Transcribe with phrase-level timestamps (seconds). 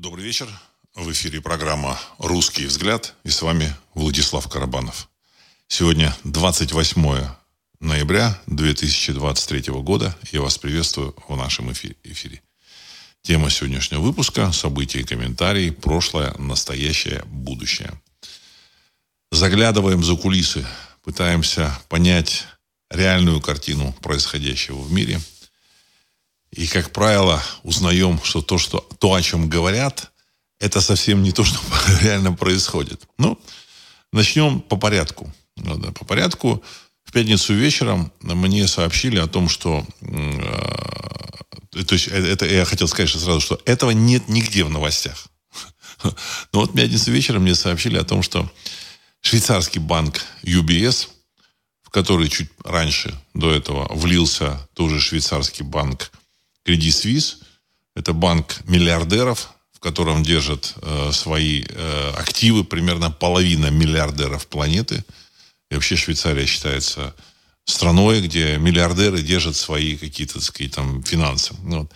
[0.00, 0.48] Добрый вечер.
[0.94, 5.10] В эфире программа «Русский взгляд» и с вами Владислав Карабанов.
[5.68, 7.26] Сегодня 28
[7.80, 10.16] ноября 2023 года.
[10.32, 12.40] Я вас приветствую в нашем эфире.
[13.20, 17.92] Тема сегодняшнего выпуска– события и комментарии, прошлое, настоящее, будущее.
[19.30, 20.66] Заглядываем за кулисы,
[21.02, 22.46] пытаемся понять
[22.88, 25.20] реальную картину происходящего в мире.
[26.52, 30.10] И, как правило, узнаем, что то, что, то о чем говорят,
[30.58, 31.58] это совсем не то, что
[32.02, 33.02] реально происходит.
[33.18, 33.38] Ну,
[34.12, 35.32] начнем по порядку.
[35.56, 36.62] Ну, да, по порядку.
[37.04, 39.84] В пятницу вечером мне сообщили о том, что...
[40.02, 45.26] Э, то есть, э, это я хотел сказать сразу, что этого нет нигде в новостях.
[46.02, 48.50] Но вот в пятницу вечером мне сообщили о том, что
[49.20, 51.08] швейцарский банк UBS,
[51.82, 56.12] в который чуть раньше до этого влился тоже швейцарский банк
[56.70, 57.36] Credit Suisse,
[57.96, 65.04] это банк миллиардеров, в котором держат э, свои э, активы примерно половина миллиардеров планеты.
[65.70, 67.14] И вообще Швейцария считается
[67.64, 71.54] страной, где миллиардеры держат свои какие-то, так сказать, там, финансы.
[71.62, 71.92] Ну вот.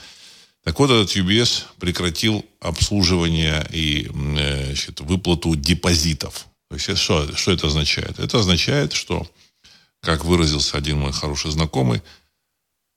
[0.65, 6.47] Так вот, этот UBS прекратил обслуживание и э, значит, выплату депозитов.
[6.71, 8.19] То есть, что, что это означает?
[8.19, 9.31] Это означает, что,
[10.01, 12.03] как выразился один мой хороший знакомый,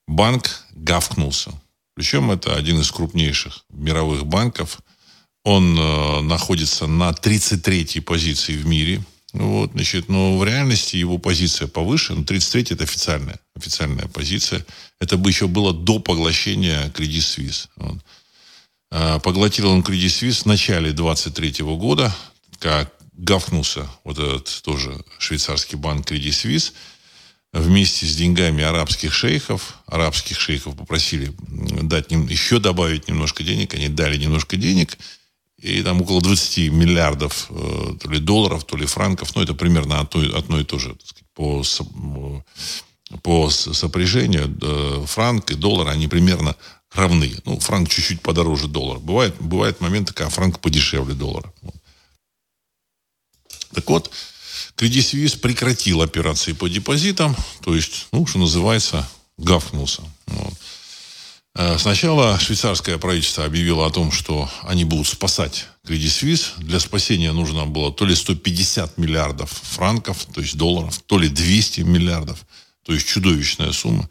[0.07, 1.51] банк гавкнулся.
[1.97, 4.77] Причем это один из крупнейших мировых банков.
[5.43, 9.03] Он э, находится на 33-й позиции в мире.
[9.33, 12.13] Вот, значит, но в реальности его позиция повыше.
[12.13, 14.63] Но 33 это официальная, официальная позиция.
[14.99, 17.67] Это бы еще было до поглощения Credit Suisse.
[17.77, 17.97] Вот.
[18.91, 22.15] А, поглотил он Credit Suisse в начале 23 года,
[22.59, 26.73] как гавкнулся вот этот тоже швейцарский банк Credit Suisse–
[27.53, 29.79] вместе с деньгами арабских шейхов.
[29.85, 31.33] Арабских шейхов попросили
[31.83, 33.73] дать ним, еще добавить немножко денег.
[33.73, 34.97] Они дали немножко денег.
[35.57, 39.35] И там около 20 миллиардов э, то ли долларов, то ли франков.
[39.35, 40.95] Ну, это примерно одно, и то же.
[41.03, 41.63] Сказать, по,
[43.23, 46.55] по сопряжению э, франк и доллар, они примерно
[46.91, 47.33] равны.
[47.45, 48.99] Ну, франк чуть-чуть подороже доллара.
[48.99, 51.51] Бывает, бывает моменты, когда франк подешевле доллара.
[53.73, 54.11] Так вот,
[54.77, 60.03] Credit Suisse прекратил операции по депозитам, то есть, ну, что называется, гавкнулся.
[60.27, 60.53] Вот.
[61.55, 66.45] Э, сначала швейцарское правительство объявило о том, что они будут спасать Credit Suisse.
[66.57, 71.81] Для спасения нужно было то ли 150 миллиардов франков, то есть долларов, то ли 200
[71.81, 72.45] миллиардов,
[72.85, 74.07] то есть чудовищная сумма.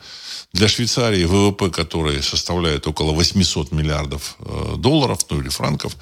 [0.52, 5.96] Для Швейцарии ВВП, который составляет около 800 миллиардов э, долларов, ну или франков,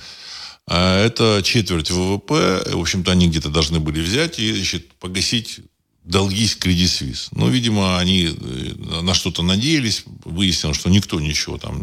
[0.66, 2.62] а это четверть ВВП.
[2.72, 5.60] В общем-то, они где-то должны были взять и значит, погасить
[6.04, 7.28] долги с Credit Suisse.
[7.32, 10.04] Но, видимо, они э, на что-то надеялись.
[10.24, 11.82] Выяснилось, что никто ничего там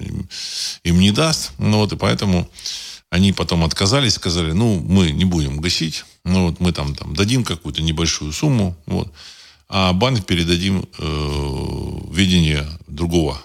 [0.84, 1.52] им не даст.
[1.58, 2.50] Ну, вот, и поэтому
[3.10, 6.06] они потом отказались, сказали, ну, мы не будем гасить.
[6.24, 8.78] Ну, вот мы там, там дадим какую-то небольшую сумму.
[8.86, 9.12] Вот,
[9.68, 13.42] а банк передадим э, видение другого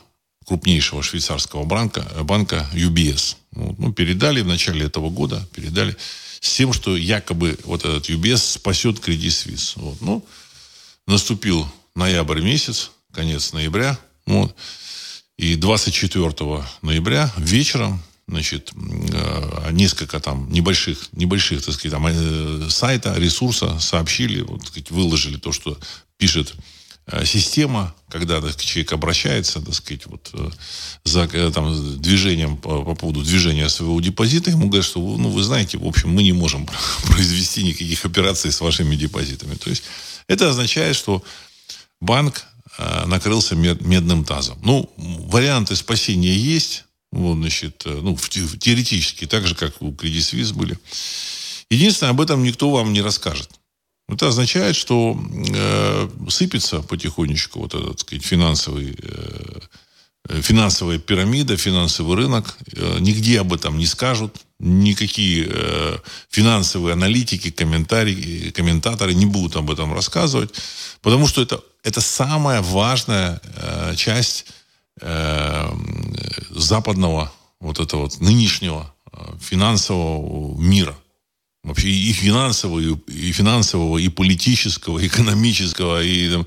[0.47, 3.37] крупнейшего швейцарского банка, банка UBS.
[3.53, 5.97] Ну, передали в начале этого года, передали
[6.41, 9.73] с тем, что якобы вот этот UBS спасет Credit Suisse.
[9.77, 10.25] Вот, ну,
[11.07, 14.55] наступил ноябрь месяц, конец ноября, вот,
[15.37, 23.15] и 24 ноября вечером значит, э, несколько там небольших, небольших, так сказать, там, э, сайта,
[23.17, 25.78] ресурса сообщили, вот, так сказать, выложили то, что
[26.19, 26.76] пишет Э,
[27.25, 30.50] система, когда так, человек обращается, так сказать, вот, э,
[31.05, 35.43] за э, там, движением, по, по поводу движения своего депозита, ему говорят, что, ну, вы
[35.43, 36.69] знаете, в общем, мы не можем
[37.06, 39.55] произвести никаких операций с вашими депозитами.
[39.55, 39.84] То есть
[40.27, 41.22] это означает, что
[42.00, 42.45] банк
[43.06, 44.59] накрылся мед, медным тазом.
[44.62, 50.77] Ну, варианты спасения есть, вот, значит, ну, теоретически, так же, как у Credit Suisse были.
[51.71, 53.50] Единственное, об этом никто вам не расскажет.
[54.09, 55.19] Это означает, что
[55.53, 62.56] э, сыпется потихонечку вот этот, сказать, финансовый, э, финансовая пирамида, финансовый рынок.
[62.72, 64.37] Э, нигде об этом не скажут.
[64.60, 65.98] Никакие э,
[66.31, 70.54] финансовые аналитики, комментарии, комментаторы не будут об этом рассказывать,
[71.03, 74.47] потому что это, это самая важная э, часть
[75.01, 75.69] э,
[76.51, 80.97] западного вот этого вот нынешнего э, финансового мира–
[81.66, 86.47] вообще и финансового, и финансового, и политического, и экономического, и, там,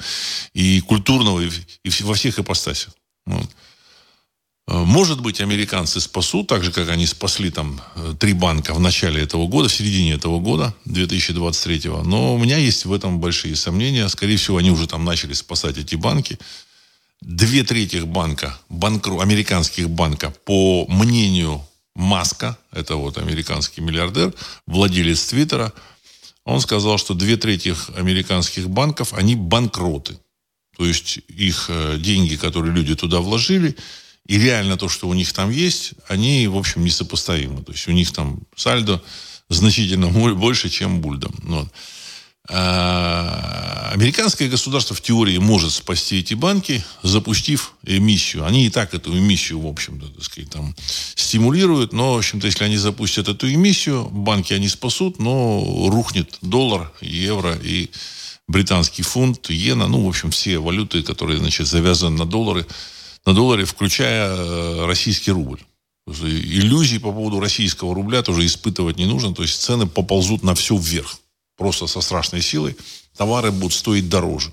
[0.53, 1.49] и культурного, и,
[1.83, 2.93] и во всех ипостасях.
[3.27, 8.79] А, может быть, американцы спасут, так же, как они спасли там э, три банка в
[8.79, 13.55] начале этого года, в середине этого года, 2023 Но у меня есть в этом большие
[13.55, 14.07] сомнения.
[14.07, 16.39] Скорее всего, они уже там начали спасать эти банки.
[17.21, 21.61] Две трети банка, банкру, американских банка, по мнению
[21.99, 24.33] Маска, это вот американский миллиардер,
[24.65, 25.73] владелец Твиттера,
[26.45, 30.17] он сказал, что две трети американских банков, они банкроты.
[30.77, 33.75] То есть их э, деньги, которые люди туда вложили,
[34.25, 37.63] и реально то, что у них там есть, они, в общем, несопоставимы.
[37.63, 39.03] То есть у них там сальдо
[39.49, 41.35] значительно больше, чем Бульдом.
[41.43, 41.67] Вот.
[42.51, 48.43] А, американское государство в теории может спасти эти банки, запустив эмиссию.
[48.45, 50.75] Они и так эту эмиссию, в общем-то, так сказать, там
[51.15, 51.93] стимулируют.
[51.93, 57.55] Но, в общем-то, если они запустят эту эмиссию, банки они спасут, но рухнет доллар, евро
[57.61, 57.89] и
[58.47, 62.65] британский фунт, иена, ну, в общем, все валюты, которые, значит, завязаны на доллары,
[63.27, 65.59] на долларе, включая э, российский рубль.
[66.07, 69.35] Иллюзий по поводу российского рубля тоже испытывать не нужно.
[69.35, 71.19] То есть цены поползут на все вверх
[71.59, 72.75] просто со страшной силой,
[73.15, 74.51] товары будут стоить дороже.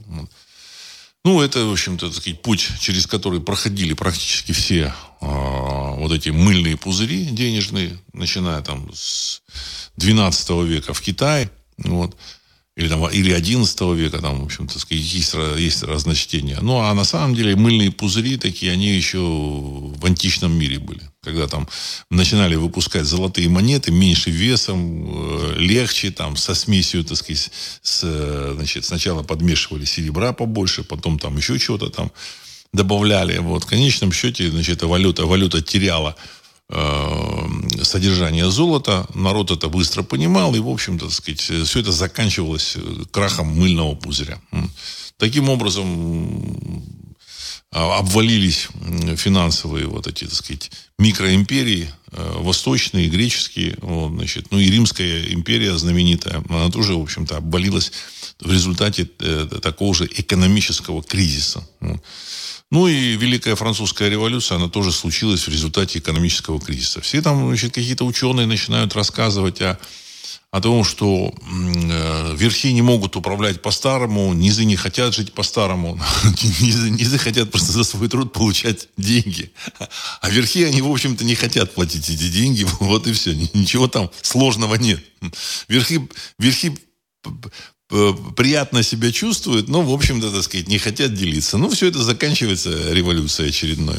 [1.25, 6.77] Ну, это, в общем-то, сказать, путь, через который проходили практически все э, вот эти мыльные
[6.77, 9.43] пузыри денежные, начиная там с
[9.97, 11.51] 12 века в Китае.
[11.79, 12.17] Вот
[12.77, 16.59] или, там, или 11 века, там, в общем-то, есть, есть разночтения.
[16.61, 21.01] Ну, а на самом деле мыльные пузыри такие, они еще в античном мире были.
[21.23, 21.67] Когда там
[22.11, 27.51] начинали выпускать золотые монеты меньше весом, э, легче, там, со смесью, так сказать,
[27.81, 32.13] с, значит, сначала подмешивали серебра побольше, потом там еще чего-то там
[32.75, 33.39] добавляли.
[33.39, 36.21] Вот, в конечном счете, значит, валюта, валюта теряла Э,
[36.69, 39.07] содержание золота.
[39.15, 44.41] Народ это быстро понимал, и, в общем-то, сказать, все это заканчивалось э, крахом мыльного пузыря.
[45.17, 46.83] Таким образом,
[47.73, 48.69] а, обвалились
[49.17, 55.77] финансовые вот эти, так сказать, микроимперии, э, восточные, греческие, вот, значит, ну и Римская империя
[55.79, 57.93] знаменитая, она тоже, в общем-то, обвалилась
[58.41, 61.67] в результате такого же экономического кризиса.
[62.71, 67.01] Ну и Великая Французская революция, она тоже случилась в результате экономического кризиса.
[67.01, 69.79] Все там значит, какие-то ученые начинают рассказывать о,
[70.51, 76.01] о том, что э, верхи не могут управлять по-старому, низы не хотят жить по-старому,
[76.61, 79.53] низы, низы хотят просто за свой труд получать деньги.
[80.21, 83.33] А верхи, они, в общем-то, не хотят платить эти деньги, вот и все.
[83.55, 85.01] Ничего там сложного нет.
[85.69, 86.09] Верхи,
[86.41, 86.77] верхи
[87.89, 91.57] приятно себя чувствуют, но, в общем-то, так сказать, не хотят делиться.
[91.59, 93.97] Ну, все это заканчивается революцией очередной.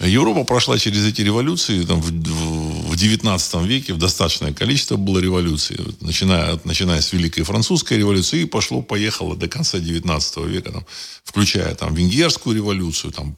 [0.00, 5.76] Европа прошла через эти революции там, в, в 19 веке, в достаточное количество было революций,
[6.00, 10.86] начиная, начиная с Великой Французской революции, и пошло-поехало до конца 19 века, там,
[11.24, 13.36] включая там, Венгерскую революцию, там,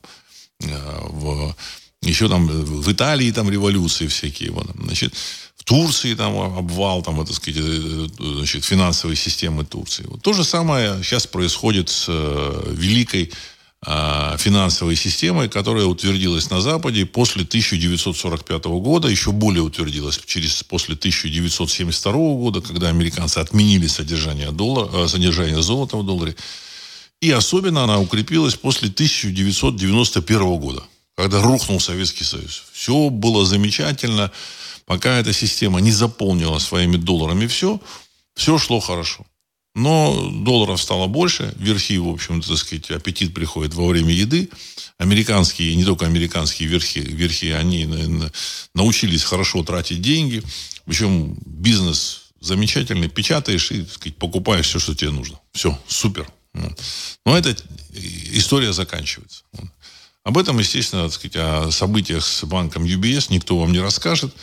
[0.61, 1.57] э, в,
[2.03, 4.51] еще там в Италии там революции всякие.
[4.51, 5.15] Вот, значит,
[5.61, 10.05] в Турции там обвал, там, это сказать, э, э, значит, финансовой системы Турции.
[10.09, 13.31] Вот то же самое сейчас происходит с э, великой
[13.87, 20.95] э, финансовой системой, которая утвердилась на Западе после 1945 года, еще более утвердилась через, после
[20.95, 26.37] 1972 года, когда американцы отменили содержание, доллара, содержание золота в долларе.
[27.21, 30.83] И особенно она укрепилась после 1991 года,
[31.17, 32.63] когда рухнул Советский Союз.
[32.73, 34.33] Все было замечательно
[34.91, 37.81] Пока эта система не заполнила своими долларами все,
[38.35, 39.25] все шло хорошо.
[39.77, 44.51] Но долларов стало больше, верхи, в общем, так сказать, аппетит приходит во время еды.
[44.99, 47.89] Американские, не только американские верхи, верхи они
[48.75, 50.43] научились хорошо тратить деньги.
[50.87, 55.39] Причем бизнес замечательный, печатаешь и, так сказать, покупаешь все, что тебе нужно.
[55.53, 56.29] Все, супер.
[56.53, 57.55] Но эта
[58.33, 59.45] история заканчивается.
[60.25, 64.35] Об этом, естественно, так сказать, о событиях с банком UBS никто вам не расскажет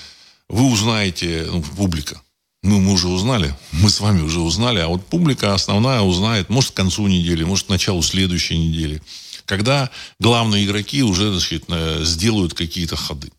[0.50, 2.22] вы узнаете, ну, публика,
[2.64, 6.72] ну, мы уже узнали, мы с вами уже узнали, а вот публика основная узнает, может,
[6.72, 9.02] к концу недели, может, к началу следующей недели,
[9.46, 9.90] когда
[10.20, 11.66] главные игроки уже, значит,
[12.06, 13.32] сделают какие-то ходы.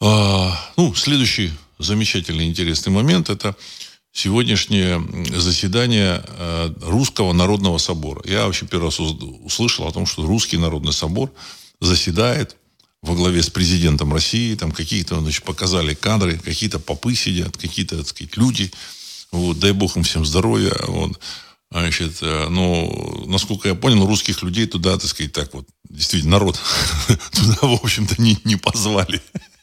[0.00, 3.56] А, ну, следующий замечательный, интересный момент– это
[4.12, 5.00] сегодняшнее
[5.38, 8.20] заседание э, Русского народного собора.
[8.24, 11.32] Я вообще первый раз услышал о том, что Русский народный собор
[11.80, 12.56] заседает
[13.02, 18.08] во главе с президентом России, там какие-то, значит, показали кадры, какие-то попы сидят, какие-то, так
[18.08, 18.70] сказать, люди,
[19.32, 21.18] вот, дай бог им всем здоровья, вот,
[21.70, 26.60] значит, э, ну, насколько я понял, русских людей туда, так сказать, так вот, действительно, народ
[27.32, 29.20] туда, в общем-то, не, не позвали.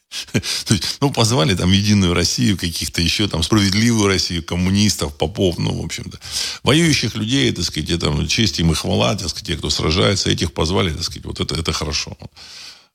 [0.31, 5.81] То есть, ну, позвали там Единую Россию, каких-то еще там Справедливую Россию, коммунистов, попов, ну,
[5.81, 6.19] в общем-то.
[6.63, 10.51] Воюющих людей, так сказать, это честь им и хвала, так сказать, те, кто сражается, этих
[10.51, 12.17] позвали, так сказать, вот это, это хорошо.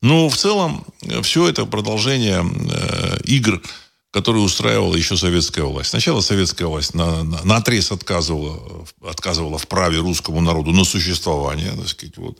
[0.04, 3.62] Но в целом э, все это продолжение э, игр,
[4.10, 5.90] которые устраивала еще советская власть.
[5.90, 11.72] Сначала советская власть на, на, на отрез отказывала, отказывала в праве русскому народу на существование.
[11.72, 12.38] Так сказать, вот.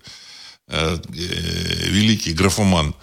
[0.69, 2.95] э, э, великий графоман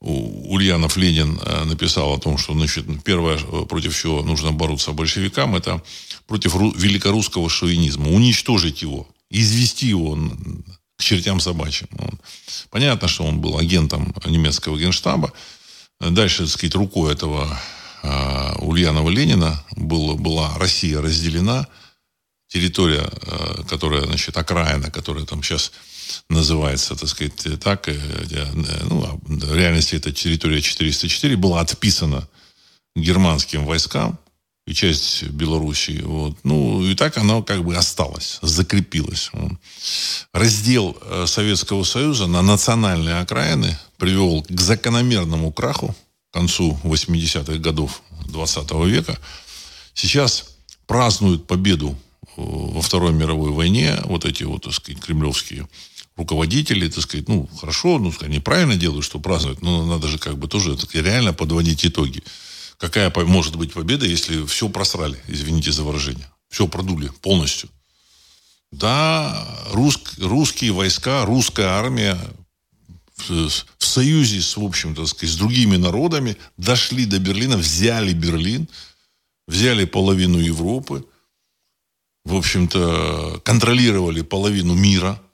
[0.00, 5.56] Ульянов Ленин э, написал о том, что значит, первое, э, против чего нужно бороться большевикам,
[5.56, 5.82] это
[6.28, 8.10] против великорусского шовинизма.
[8.12, 10.16] Уничтожить его, извести его
[10.98, 11.88] к чертям собачьим.
[12.70, 15.32] Понятно, что он был агентом немецкого генштаба.
[16.00, 17.58] Дальше, так сказать, рукой этого
[18.02, 21.66] э, Ульянова Ленина был, была Россия разделена.
[22.48, 25.72] Территория, э, которая, значит, окраина, которая там сейчас
[26.28, 27.94] называется, так сказать, так, э,
[28.88, 32.28] ну, а в реальности это территория 404, была отписана
[32.96, 34.18] германским войскам
[34.68, 36.02] и часть Белоруссии.
[36.02, 36.36] Вот.
[36.44, 39.30] Ну, и так она как бы осталась, закрепилась.
[40.34, 45.96] Раздел э, Советского Союза на национальные окраины привел к закономерному краху
[46.30, 49.18] к концу 80-х годов 20 века.
[49.94, 50.44] Сейчас
[50.86, 55.66] празднуют победу э, во Второй мировой войне вот эти вот, так сказать, кремлевские
[56.14, 60.36] руководители, так сказать, ну, хорошо, ну, они правильно делают, что празднуют, но надо же как
[60.36, 62.22] бы тоже так, реально подводить итоги.
[62.78, 66.30] Какая может быть победа, если все просрали, извините за выражение.
[66.48, 67.68] Все продули полностью.
[68.70, 72.18] Да, рус, русские войска, русская армия
[73.16, 78.68] в, в союзе с, в общем-то, сказать, с другими народами дошли до Берлина, взяли Берлин,
[79.46, 81.04] взяли половину Европы,
[82.24, 85.20] в общем-то, контролировали половину мира–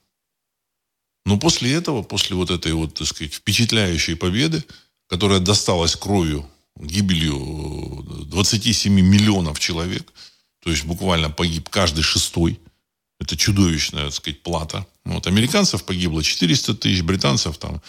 [1.24, 4.62] но после этого, после вот этой вот, так сказать, впечатляющей победы,
[5.08, 10.12] которая досталась кровью, гибелью 27 миллионов человек,
[10.60, 12.58] то есть буквально погиб каждый шестой,
[13.20, 14.86] это чудовищная, так сказать, плата.
[15.04, 17.80] Вот, американцев погибло 400 тысяч, британцев там,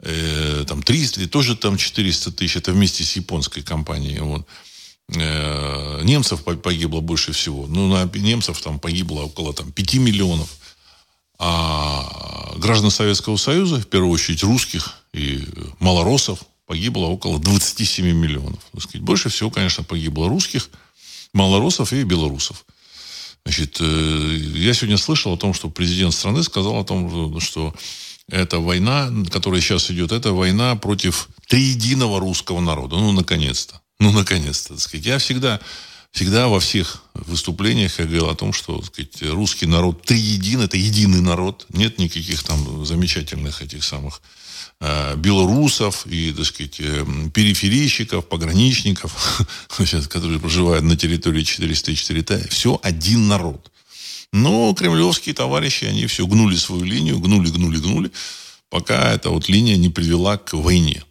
[0.00, 4.18] э, там 300, тоже там 400 тысяч, это вместе с японской компанией.
[4.20, 4.46] Вот.
[5.14, 7.66] Э, немцев погибло больше всего.
[7.66, 10.48] Ну, на немцев там погибло около там, 5 миллионов.
[11.38, 15.46] А граждан Советского Союза, в первую очередь русских и
[15.78, 18.60] малоросов, погибло около 27 миллионов.
[19.00, 20.70] Больше всего, конечно, погибло русских,
[21.32, 22.64] малоросов и белорусов.
[23.44, 27.74] Значит, э, я сегодня слышал о том, что президент страны сказал о том, что
[28.28, 32.94] эта война, которая сейчас идет, это война против триединого русского народа.
[32.98, 33.80] Ну, наконец-то.
[33.98, 34.78] Ну, наконец-то.
[34.78, 35.04] Сказать.
[35.04, 35.58] Я всегда
[36.12, 41.20] всегда во всех выступлениях я говорил о том, что сказать, русский народ триедин, это единый
[41.20, 41.66] народ.
[41.70, 44.22] Нет никаких там замечательных этих самых
[45.16, 49.42] белорусов и, так сказать, э, периферийщиков, пограничников,
[50.08, 52.48] которые проживают на территории 404 Т.
[52.48, 53.70] Все один народ.
[54.32, 58.10] Но кремлевские товарищи, они все гнули свою линию, гнули, гнули, гнули,
[58.70, 61.04] пока эта вот линия не привела к войне.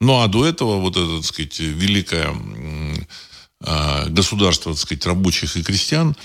[0.00, 2.34] Ну, а до этого вот эта, так сказать, великая
[3.60, 6.16] а, государство, так сказать, рабочих и крестьян,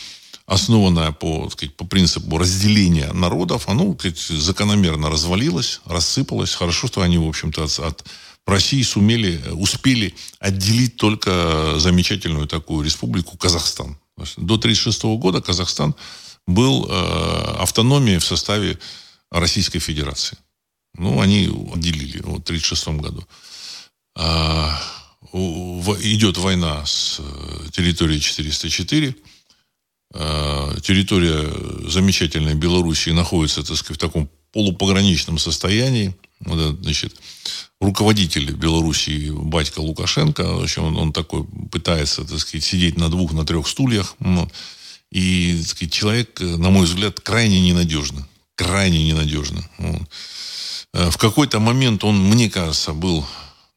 [0.48, 6.56] основанное по, сказать, по принципу разделения народов, оно сказать, закономерно развалилось, рассыпалось.
[6.56, 8.06] Хорошо, что они, в общем-то, от, от
[8.46, 13.98] России сумели, успели отделить только замечательную такую республику Казахстан.
[14.16, 15.94] До 1936 года Казахстан
[16.48, 18.80] был э, автономией в составе
[19.30, 20.38] Российской Федерации.
[20.96, 23.27] Ну, они отделили в 1936 году.
[24.16, 24.82] А,
[25.34, 29.13] идет война с э, территорией 404.
[30.14, 31.50] Э, территория
[31.90, 36.16] замечательной Белоруссии находится, так сказать, в таком полупограничном состоянии.
[36.40, 37.16] Вот, значит,
[37.82, 43.34] руководитель Белоруссии, батька Лукашенко, в общем, он, он такой пытается, так сказать, сидеть на двух,
[43.34, 44.16] на трех стульях.
[44.20, 44.52] Вот.
[45.12, 48.24] И, так сказать, человек, на мой взгляд, крайне ненадежный.
[48.56, 49.64] Крайне ненадежный.
[49.78, 50.02] Вот.
[50.94, 53.26] Э, в какой-то момент он, мне кажется, был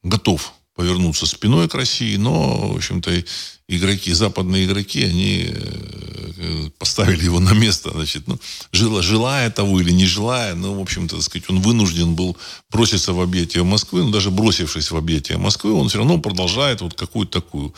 [0.02, 3.24] готов повернуться спиной к России, но, в общем-то,
[3.68, 8.38] игроки, западные игроки, они э, поставили его на место, значит, ну,
[8.72, 12.36] желая того или не желая, ну, в общем-то, так сказать, он вынужден был
[12.70, 16.94] броситься в объятия Москвы, но даже бросившись в объятия Москвы, он все равно продолжает вот
[16.94, 17.74] какую-то такую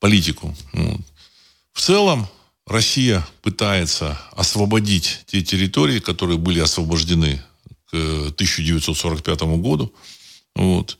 [0.00, 0.56] политику.
[0.72, 1.00] Вот.
[1.72, 2.28] В целом,
[2.66, 7.42] Россия пытается освободить те территории, которые были освобождены
[7.90, 9.92] к 1945 году.
[10.54, 10.96] Вот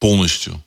[0.00, 0.60] полностью.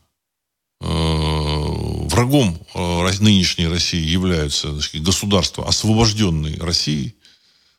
[0.79, 7.15] Э, врагом э, нынешней России являются сказать, государства, освобожденные Россией.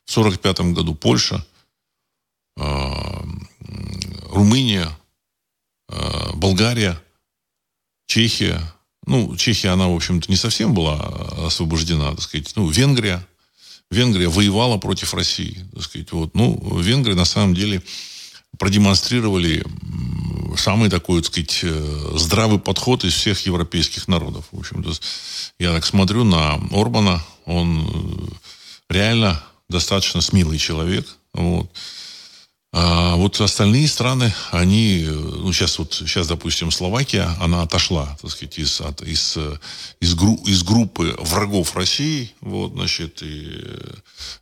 [0.04, 1.46] В 1945 году Польша,
[2.56, 2.62] э,
[4.30, 4.90] Румыния,
[6.34, 7.00] Болгария,
[8.06, 8.61] Чехия.
[9.06, 10.99] Ну, Чехия, она, в общем-то, не совсем была
[11.46, 12.52] освобождена, так сказать.
[12.56, 13.26] Ну, Венгрия.
[13.90, 16.11] Венгрия воевала против России, так сказать.
[16.12, 16.34] Вот.
[16.34, 17.82] Ну, Венгрия, на самом деле,
[18.58, 19.64] продемонстрировали
[20.56, 24.46] самый такой, так сказать, э, здравый подход из всех европейских народов.
[24.52, 24.84] В общем,
[25.58, 28.30] я так смотрю на Орбана, он
[28.88, 31.06] э, реально достаточно смелый человек.
[31.32, 31.70] Вот.
[32.76, 38.58] А вот остальные страны, они, ну, сейчас вот, сейчас, допустим, Словакия, она отошла, так сказать,
[38.58, 39.38] из, от, из,
[40.00, 43.62] из, гру, из группы врагов России, вот, значит, и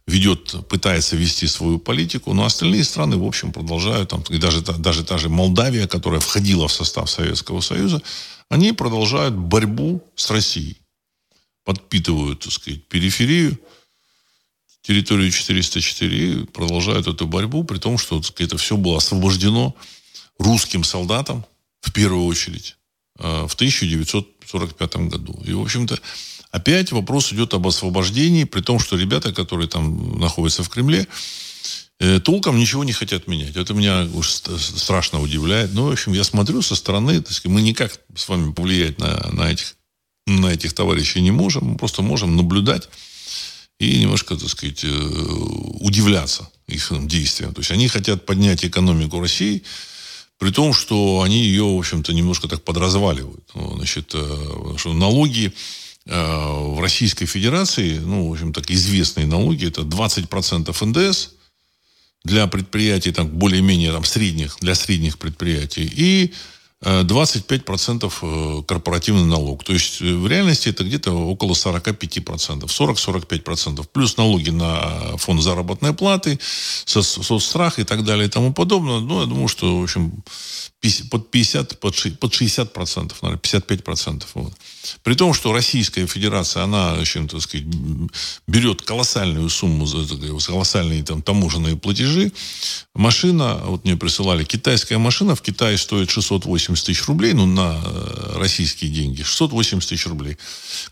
[0.06, 5.04] ведет, пытается вести свою политику, но остальные страны, в общем, продолжают, там, и даже, даже
[5.04, 8.00] та же Молдавия, которая входила в состав Советского Союза,
[8.48, 10.78] они продолжают борьбу с Россией,
[11.66, 13.58] подпитывают, так сказать, периферию,
[14.82, 19.74] территорию 404 и продолжают эту борьбу, при том, что это все было освобождено
[20.38, 21.44] русским солдатам
[21.80, 22.76] в первую очередь
[23.18, 25.40] э, в 1945 году.
[25.44, 25.98] И, в общем-то,
[26.50, 31.06] опять вопрос идет об освобождении, при том, что ребята, которые там находятся в Кремле,
[32.00, 33.56] э, толком ничего не хотят менять.
[33.56, 35.72] Это меня уж страшно удивляет.
[35.74, 39.30] Ну, в общем, я смотрю со стороны, так сказать, мы никак с вами повлиять на,
[39.32, 39.76] на, этих,
[40.26, 42.88] на этих товарищей не можем, мы просто можем наблюдать
[43.82, 44.88] и немножко, так сказать, э,
[45.80, 47.52] удивляться их действиям.
[47.52, 49.62] То есть они хотят поднять экономику России,
[50.38, 53.44] при том, что они ее, в общем-то, немножко так подразваливают.
[53.54, 55.52] Ну, значит, э, что налоги
[56.06, 61.30] э, в Российской Федерации, ну, в общем, так известные налоги, это 20% НДС
[62.24, 66.32] для предприятий, там, более-менее, там, средних, для средних предприятий, и
[66.82, 69.64] 25% э, корпоративный налог.
[69.64, 73.86] То есть э, в реальности это где-то около 45%, 40-45%.
[73.92, 76.38] Плюс налоги на фонд заработной платы,
[76.84, 79.00] соцстрах и так далее и тому подобное.
[79.00, 80.12] Ну, я думаю, что, в общем,
[81.10, 84.30] под 50, под 60 процентов, наверное, 55 процентов.
[84.34, 84.52] Вот.
[85.04, 87.66] При том, что Российская Федерация, она, общем, так сказать,
[88.48, 89.86] берет колоссальную сумму,
[90.44, 92.32] колоссальные там таможенные платежи.
[92.94, 98.38] Машина, вот мне присылали, китайская машина в Китае стоит 680 тысяч рублей, ну, на э,
[98.38, 100.36] российские деньги, 680 тысяч рублей.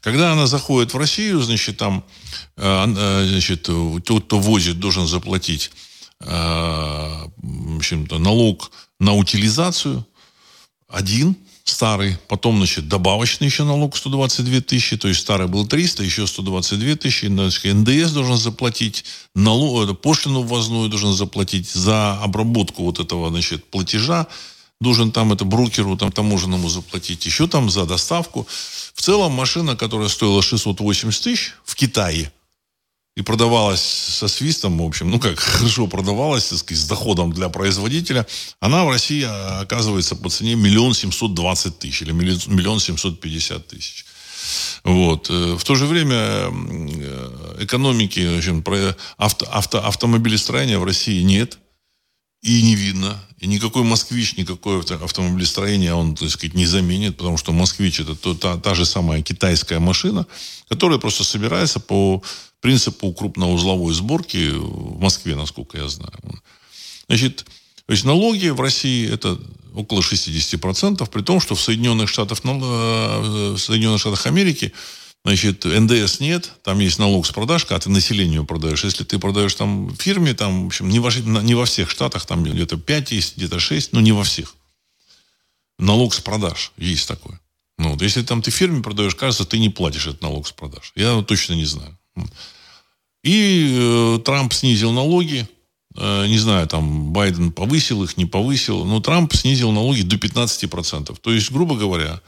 [0.02, 2.04] Когда она заходит в Россию, значит, там,
[2.56, 5.72] э, э, значит, тот, кто возит, должен заплатить
[6.22, 8.70] в общем-то, налог
[9.00, 10.06] на утилизацию
[10.88, 16.26] один старый, потом, значит, добавочный еще налог 122 тысячи, то есть старый был 300, еще
[16.26, 23.30] 122 тысячи, значит, НДС должен заплатить, налог, пошлину ввозную должен заплатить за обработку вот этого,
[23.30, 24.26] значит, платежа,
[24.80, 28.46] должен там это брокеру, там, таможенному заплатить, еще там за доставку.
[28.94, 32.32] В целом машина, которая стоила 680 тысяч в Китае,
[33.16, 37.48] и продавалась со свистом, в общем, ну как, хорошо продавалась, так сказать, с доходом для
[37.48, 38.26] производителя,
[38.60, 43.66] она в России а, оказывается по цене миллион семьсот двадцать тысяч или миллион семьсот пятьдесят
[43.66, 44.06] тысяч.
[44.84, 45.28] Вот.
[45.30, 48.64] Э, в то же время э, экономики, в общем,
[49.16, 51.58] авто, авто, автомобилестроения в России нет
[52.42, 53.22] и не видно.
[53.38, 58.34] И никакой москвич, никакое автомобилестроение он, так сказать, не заменит, потому что москвич это то,
[58.34, 60.26] та, та же самая китайская машина,
[60.68, 62.22] которая просто собирается по
[62.60, 66.12] принципу крупноузловой сборки в Москве, насколько я знаю.
[67.08, 67.44] Значит,
[67.86, 69.38] то есть налоги в России это
[69.74, 74.72] около 60%, при том, что в Соединенных Штатах, э, в Соединенных Штатах Америки
[75.22, 78.84] Значит, НДС нет, там есть налог с продаж, когда ты населению продаешь.
[78.84, 82.42] Если ты продаешь там фирме, там, в общем, не во, не во всех штатах, там
[82.42, 84.54] где-то 5 есть, где-то 6, но не во всех.
[85.78, 87.34] Налог с продаж есть такой.
[87.76, 90.92] Ну, вот, если там ты фирме продаешь, кажется, ты не платишь этот налог с продаж.
[90.96, 91.98] Я точно не знаю.
[93.22, 95.48] И э, Трамп снизил налоги.
[95.96, 98.84] Э, не знаю, там Байден повысил их, не повысил.
[98.84, 101.16] Но Трамп снизил налоги до 15%.
[101.20, 102.20] То есть, грубо говоря,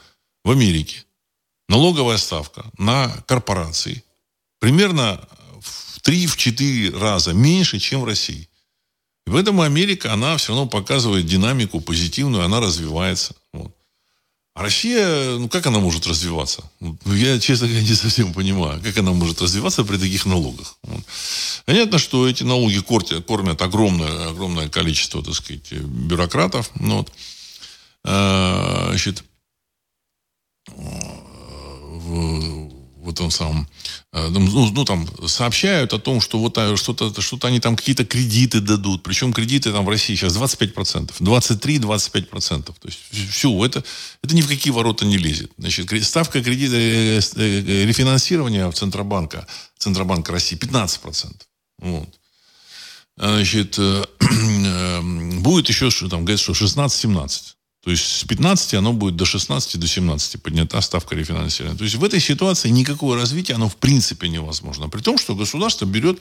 [0.43, 1.03] в Америке
[1.67, 4.03] налоговая ставка на корпорации
[4.59, 5.19] примерно
[5.61, 8.49] в 3-4 раза меньше, чем в России.
[9.25, 13.35] И поэтому Америка, она все равно показывает динамику позитивную, она развивается.
[14.55, 16.63] А Россия, ну как она может развиваться?
[16.79, 20.77] Ну, я, честно говоря, не совсем понимаю, как она может развиваться при таких налогах.
[20.83, 21.03] Вот.
[21.65, 26.69] Понятно, что эти налоги кормят, кормят огромное, огромное количество, так сказать, бюрократов.
[26.79, 27.11] Ну, вот.
[28.03, 29.23] А, значит,
[30.67, 32.72] в,
[33.03, 33.67] в этом самом,
[34.13, 37.75] э, ну, ну, ну, там, сообщают о том, что вот э, что-то, что-то они там
[37.75, 39.03] какие-то кредиты дадут.
[39.03, 42.63] Причем кредиты там в России сейчас 25%, 23-25%.
[42.63, 42.99] То есть
[43.31, 43.83] все, это,
[44.23, 45.51] это ни в какие ворота не лезет.
[45.57, 47.19] Значит, ставка кредита, э,
[47.85, 49.45] рефинансирования в Центробанка,
[49.77, 51.33] Центробанка России 15%.
[51.79, 52.09] Вот.
[53.17, 53.77] Значит,
[55.41, 57.53] будет еще, что там, говорят, что 16-17.
[57.83, 61.77] То есть с 15 оно будет до 16, до 17 поднята ставка рефинансирования.
[61.77, 64.87] То есть в этой ситуации никакое развитие, оно в принципе невозможно.
[64.87, 66.19] При том, что государство берет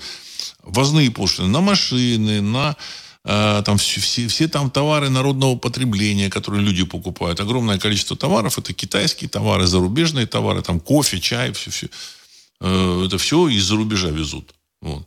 [0.64, 2.76] возные пошлины на машины, на
[3.24, 7.38] э, там все, все, все там товары народного потребления, которые люди покупают.
[7.38, 8.58] Огромное количество товаров.
[8.58, 11.88] Это китайские товары, зарубежные товары, там кофе, чай, все, все.
[12.60, 14.52] Э, это все из-за рубежа везут.
[14.80, 15.06] Вот.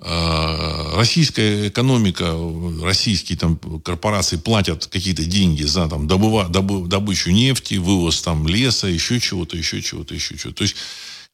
[0.00, 2.34] Э, российская экономика,
[2.82, 8.86] российские там корпорации платят какие-то деньги за там добыва, добы, добычу нефти, вывоз там леса,
[8.86, 10.58] еще чего-то, еще чего-то, еще чего-то.
[10.58, 10.76] То есть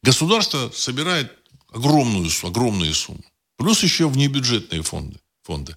[0.03, 1.31] государство собирает
[1.73, 3.23] огромную, огромные суммы.
[3.57, 5.17] Плюс еще внебюджетные фонды.
[5.43, 5.75] фонды.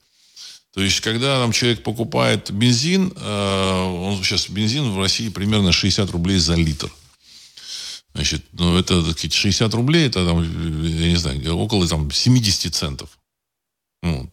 [0.72, 6.10] То есть, когда там человек покупает бензин, э, он сейчас бензин в России примерно 60
[6.10, 6.90] рублей за литр.
[8.14, 10.42] Значит, ну, это, так сказать, 60 рублей, это, там,
[10.82, 13.18] я не знаю, около там, 70 центов.
[14.02, 14.30] Вот.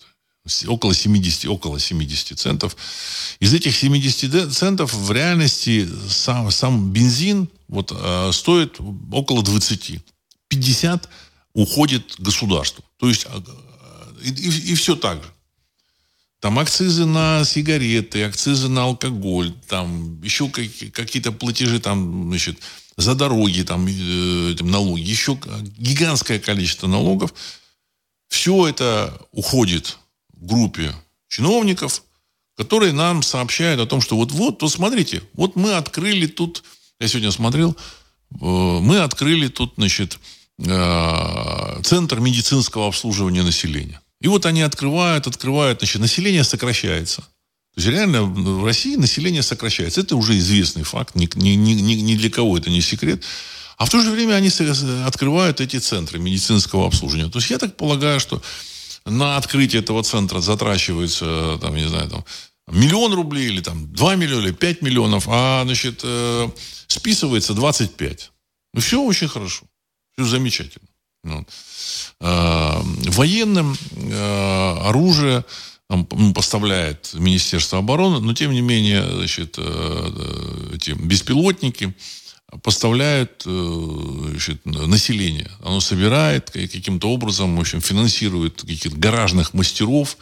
[0.67, 2.75] Около 70, около 70 центов.
[3.39, 8.77] Из этих 70 центов в реальности сам, сам бензин вот, э, стоит
[9.11, 9.99] около 20.
[10.47, 11.09] 50
[11.53, 12.83] уходит государству.
[12.97, 13.41] То есть, э,
[14.23, 15.29] и, и, и все так же.
[16.39, 22.59] Там акцизы на сигареты, акцизы на алкоголь, там еще какие-то платежи, там, значит,
[22.97, 25.39] за дороги, там, э, налоги, еще
[25.77, 27.33] гигантское количество налогов.
[28.27, 29.97] Все это уходит
[30.33, 30.93] в группе
[31.29, 32.03] чиновников,
[32.57, 36.63] которые нам сообщают о том, что вот, вот, вот смотрите, вот мы открыли тут,
[36.99, 37.77] я сегодня смотрел,
[38.31, 40.19] э, мы открыли тут, значит,
[40.60, 44.01] э, центр медицинского обслуживания населения.
[44.19, 47.23] И вот они открывают, открывают, значит, население сокращается.
[47.77, 50.01] То есть реально в России население сокращается.
[50.01, 53.23] Это уже известный факт, ни, ни, ни, ни для кого это не секрет.
[53.77, 54.49] А в то же время они
[55.05, 57.29] открывают эти центры медицинского обслуживания.
[57.29, 58.41] То есть я так полагаю, что
[59.05, 62.25] на открытие этого центра затрачивается, там, не знаю, там,
[62.67, 66.49] миллион рублей или там 2 миллиона или 5 миллионов, а, значит, э,
[66.87, 68.31] списывается 25.
[68.73, 69.65] Ну, все очень хорошо.
[70.13, 70.87] Все замечательно.
[71.23, 71.47] Вот.
[72.21, 75.45] Э, военным э, оружие
[75.89, 81.95] ну, поставляет Министерство обороны, но тем не менее, значит, э, эти беспилотники
[82.62, 85.52] поставляют значит, население.
[85.62, 90.17] Оно собирает каким-то образом, в общем, финансирует каких-то гаражных мастеров,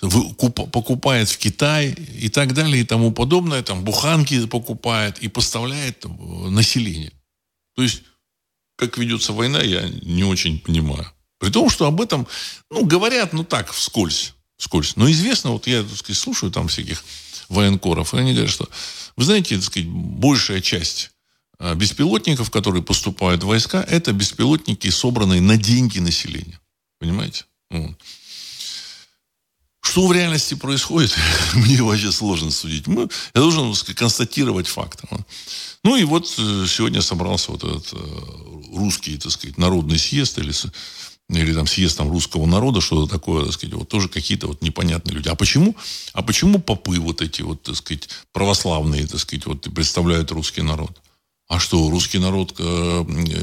[0.00, 6.04] покупает в Китай и так далее и тому подобное, там буханки покупает и поставляет
[6.48, 7.12] население.
[7.76, 8.02] То есть,
[8.76, 11.06] как ведется война, я не очень понимаю.
[11.38, 12.26] При том, что об этом,
[12.70, 14.94] ну, говорят, ну, так, вскользь скользь.
[14.96, 17.02] Но известно, вот я, так сказать, слушаю там всяких
[17.48, 18.68] военкоров, и они говорят, что,
[19.16, 21.10] вы знаете, так сказать, большая часть
[21.58, 26.60] а, беспилотников, которые поступают в войска, это беспилотники, собранные на деньги населения.
[26.98, 27.44] Понимаете?
[29.80, 31.16] Что в реальности происходит,
[31.54, 32.86] мне вообще сложно судить.
[32.86, 35.02] Мы, я должен сказать, констатировать факт.
[35.82, 40.52] Ну и вот э, сегодня собрался вот этот э, русский, так сказать, народный съезд или
[41.38, 45.14] или там съезд там, русского народа, что-то такое, так сказать, вот тоже какие-то вот непонятные
[45.14, 45.28] люди.
[45.28, 45.76] А почему?
[46.12, 51.00] А почему попы вот эти вот, так сказать, православные, так сказать, вот представляют русский народ?
[51.48, 52.62] А что, русский народ, э,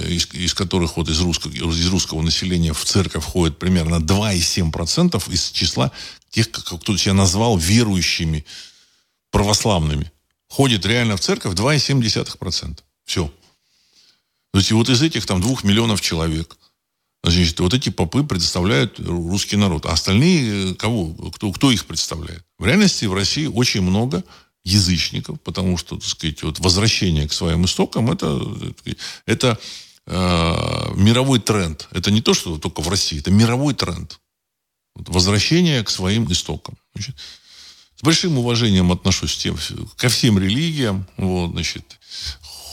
[0.10, 5.52] из, из которых вот из русского, из русского населения в церковь входит примерно 2,7% из
[5.52, 5.92] числа
[6.30, 8.46] тех, как кто себя назвал, верующими
[9.32, 10.12] православными,
[10.50, 12.80] ходит реально в церковь 2,7%.
[13.06, 13.32] Все.
[14.52, 16.58] То есть вот из этих там двух миллионов человек–
[17.32, 19.86] Значит, вот эти попы представляют русский народ.
[19.86, 21.14] А остальные, э, кого?
[21.32, 22.44] Кто, кто их представляет?
[22.58, 24.24] В реальности в России очень много
[24.64, 28.42] язычников, потому что, так сказать, вот возвращение к своим истокам это,
[29.26, 29.60] это
[30.06, 30.14] э,
[30.96, 31.88] мировой тренд.
[31.92, 34.20] Это не то, что только в России, это мировой тренд.
[34.96, 36.78] Вот, возвращение к своим истокам.
[36.96, 37.16] Значит,
[37.98, 39.58] с большим уважением отношусь тем,
[39.96, 41.08] ко всем религиям.
[41.18, 42.00] Вот, значит,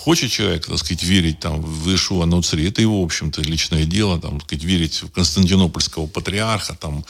[0.05, 4.21] Хочет человек, так сказать, верить там, в Ишуа Нуцри, это его, в общем-то, личное дело,
[4.21, 7.07] там, так сказать, верить в Константинопольского патриарха, там,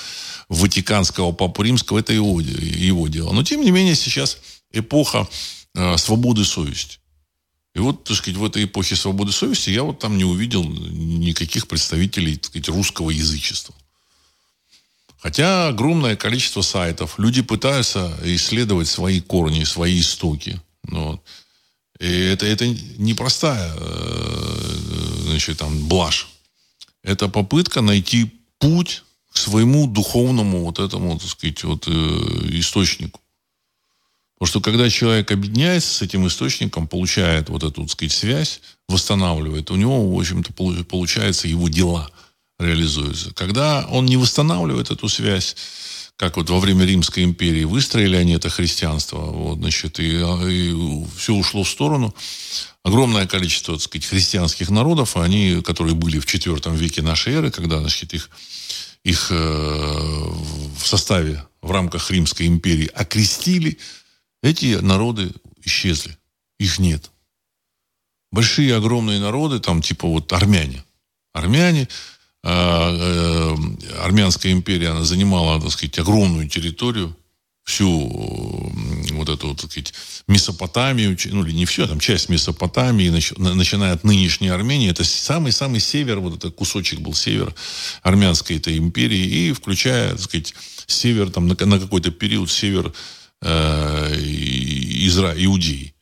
[0.49, 3.33] в Ватиканского Папу Римского, это его, его дело.
[3.33, 4.39] Но, тем не менее, сейчас
[4.71, 5.29] эпоха
[5.75, 6.99] э, свободы совести.
[7.75, 11.67] И вот, так сказать, в этой эпохе свободы совести я вот там не увидел никаких
[11.67, 13.75] представителей, так сказать, русского язычества.
[15.19, 17.19] Хотя огромное количество сайтов.
[17.19, 20.61] Люди пытаются исследовать свои корни, свои истоки.
[20.85, 21.23] Ну вот.
[22.01, 22.67] И это, это
[22.99, 24.65] непростая э,
[25.25, 26.29] значит, там, блажь.
[27.03, 31.91] Это попытка найти путь к своему духовному вот этому, так сказать, вот, э,
[32.51, 33.21] источнику.
[34.39, 39.71] Потому что когда человек объединяется с этим источником, получает вот эту, так сказать, связь, восстанавливает,
[39.71, 40.53] у него, в общем-то,
[40.85, 42.11] получается его дела
[42.59, 43.33] реализуются.
[43.35, 45.57] Когда он не восстанавливает эту связь,
[46.17, 51.35] как вот во время Римской империи выстроили они это христианство, вот, значит, и, и все
[51.35, 52.15] ушло в сторону.
[52.85, 57.81] Огромное количество, так сказать, христианских народов, они, которые были в IV веке нашей эры, когда,
[57.81, 58.31] значит, их,
[59.03, 63.79] их э, в составе, в рамках Римской империи окрестили,
[64.43, 65.33] эти народы
[65.65, 66.17] исчезли.
[66.59, 67.11] Их нет.
[68.31, 70.85] Большие, огромные народы, там, типа вот армяне.
[71.33, 71.89] Армяне,
[72.45, 77.17] армянская империя, она занимала, так сказать, огромную территорию,
[77.65, 78.71] всю
[79.13, 79.95] вот эту, вот, так сказать,
[80.29, 86.21] Месопотамию, ну, или не все, там часть Месопотамии, начиная от нынешней Армении, это самый-самый север,
[86.21, 87.55] вот этот кусочек был север
[88.03, 90.55] армянской этой империи, и включая, так сказать,
[90.87, 92.93] север, там, на, на какой-то период север
[93.41, 95.95] э, Изра, Иудеи.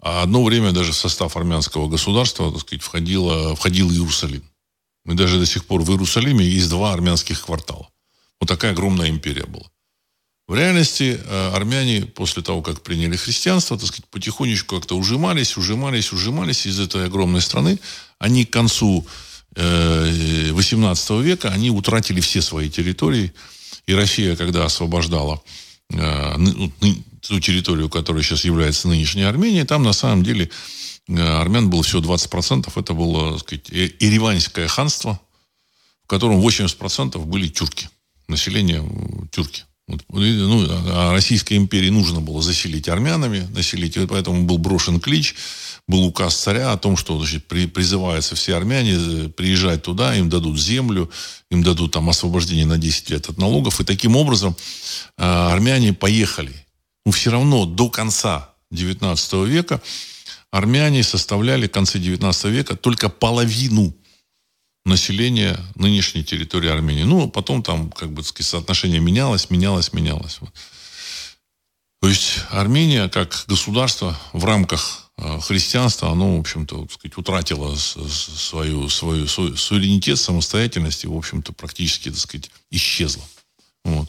[0.00, 4.44] А одно время даже в состав армянского государства, так сказать, входило, входил Иерусалим.
[5.06, 7.88] Мы даже до сих пор в Иерусалиме есть два армянских квартала.
[8.40, 9.64] Вот такая огромная империя была.
[10.48, 16.12] В реальности э, армяне после того, как приняли христианство, так сказать, потихонечку как-то ужимались, ужимались,
[16.12, 17.78] ужимались из этой огромной страны.
[18.18, 19.06] Они к концу
[19.56, 23.32] 18 э, века, они утратили все свои территории.
[23.86, 25.40] И Россия, когда освобождала
[25.90, 26.72] э, ну,
[27.20, 30.50] ту территорию, которая сейчас является нынешней Арменией, там на самом деле
[31.08, 32.70] армян было всего 20%.
[32.74, 35.20] Это было, так сказать, Ереванское ханство,
[36.04, 37.88] в котором 80% были тюрки.
[38.28, 38.82] Население
[39.30, 39.64] тюрки.
[39.88, 45.36] Вот, ну, а Российской империи нужно было заселить армянами, населить, поэтому был брошен клич,
[45.86, 50.28] был указ царя о том, что значит, при, призываются все армяне э, приезжать туда, им
[50.28, 51.08] дадут землю,
[51.52, 53.80] им дадут там освобождение на 10 лет от налогов.
[53.80, 54.56] И таким образом
[55.16, 56.66] э, армяне поехали.
[57.04, 59.80] Но все равно до конца 19 века
[60.56, 63.94] армяне составляли в конце 19 века только половину
[64.84, 67.02] населения нынешней территории Армении.
[67.02, 70.38] Ну, потом там, как бы, сказать, соотношение менялось, менялось, менялось.
[72.00, 77.74] То есть Армения как государство в рамках э, христианства, оно, в общем-то, вот, сказать, утратило
[77.74, 83.24] свою, свою, свой суверенитет, самостоятельность и, в общем-то, практически, так сказать, исчезло.
[83.84, 84.08] Вот.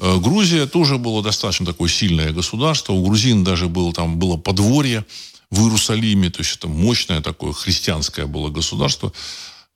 [0.00, 2.92] Э, Грузия тоже было достаточно такое сильное государство.
[2.92, 5.06] У грузин даже было, там, было подворье
[5.54, 9.12] в Иерусалиме, то есть это мощное такое христианское было государство.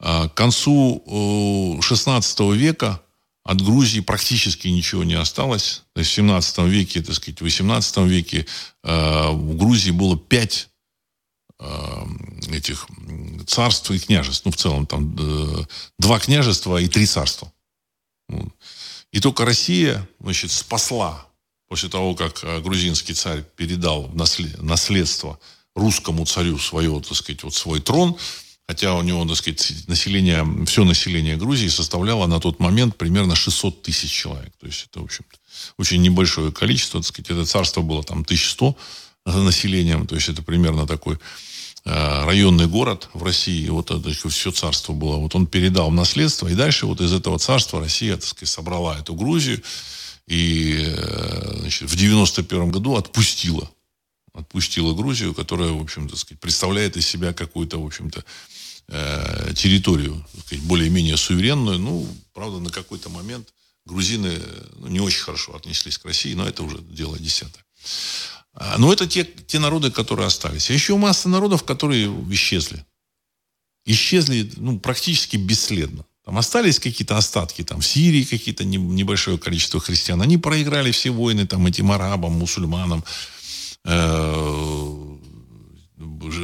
[0.01, 1.03] А, к концу
[1.81, 3.01] XVI века
[3.45, 5.85] от Грузии практически ничего не осталось.
[5.95, 8.47] В 17 веке, так сказать, в 18 веке
[8.83, 10.69] а, в Грузии было пять
[11.61, 12.07] а,
[12.51, 12.87] этих
[13.47, 14.47] царств и княжеств.
[14.47, 15.65] Ну, в целом, там э,
[15.99, 17.53] два княжества и три царства.
[19.13, 21.27] И только Россия, значит, спасла
[21.69, 25.39] после того, как грузинский царь передал наследство
[25.79, 28.17] русскому царю свое, так сказать, вот свой трон,
[28.67, 33.83] хотя у него, так сказать, население, все население Грузии составляло на тот момент примерно 600
[33.83, 34.53] тысяч человек.
[34.61, 35.25] То есть это, в общем
[35.79, 38.77] очень небольшое количество, так сказать, это царство было там 1100
[39.27, 41.19] населением, то есть это примерно такой
[41.85, 45.17] э, районный город в России, вот это все царство было.
[45.17, 49.15] Вот он передал наследство, и дальше вот из этого царства Россия, так сказать, собрала эту
[49.15, 49.63] Грузию,
[50.27, 53.71] и э, значит, в 91 году отпустила
[54.33, 58.25] отпустила Грузию, которая, в общем-то, сказать, представляет из себя какую-то, в общем-то,
[58.89, 60.25] э, территорию,
[60.63, 61.79] более-менее суверенную.
[61.79, 63.53] Ну, правда, на какой-то момент
[63.85, 64.39] грузины
[64.77, 67.65] ну, не очень хорошо отнеслись к России, но это уже дело десятое.
[68.55, 70.71] А, но это те, те народы, которые остались.
[70.71, 72.85] А еще масса народов, которые исчезли.
[73.85, 76.05] Исчезли ну, практически бесследно.
[76.25, 80.21] Там остались какие-то остатки, там в Сирии какие-то небольшое количество христиан.
[80.21, 83.03] Они проиграли все войны там этим арабам, мусульманам,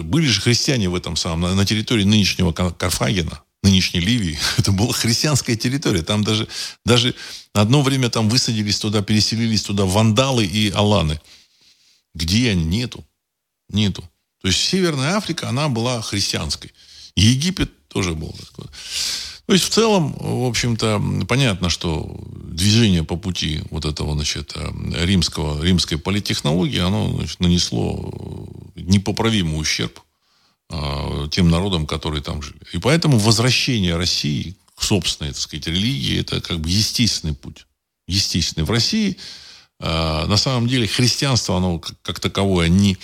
[0.03, 4.39] были же христиане в этом самом, на территории нынешнего Карфагена, нынешней Ливии.
[4.59, 6.03] Это была христианская территория.
[6.03, 6.49] Там даже,
[6.85, 7.15] даже
[7.53, 11.21] одно время там высадились туда, переселились туда вандалы и аланы.
[12.15, 12.65] Где они?
[12.65, 13.05] Нету.
[13.69, 14.03] Нету.
[14.41, 16.73] То есть Северная Африка, она была христианской.
[17.17, 18.35] Египет тоже был.
[19.47, 24.57] То есть в целом, в общем-то, понятно, что движение по пути вот этого, значит,
[24.95, 30.01] римского, римской политтехнологии, оно значит, нанесло непоправимый ущерб
[30.71, 32.61] э, тем народам, которые там жили.
[32.73, 37.67] И поэтому возвращение России к собственной, так сказать, религии, это как бы естественный путь.
[38.07, 38.65] Естественный.
[38.65, 39.19] В России
[39.81, 42.97] э, на самом деле христианство, оно как, как таковое не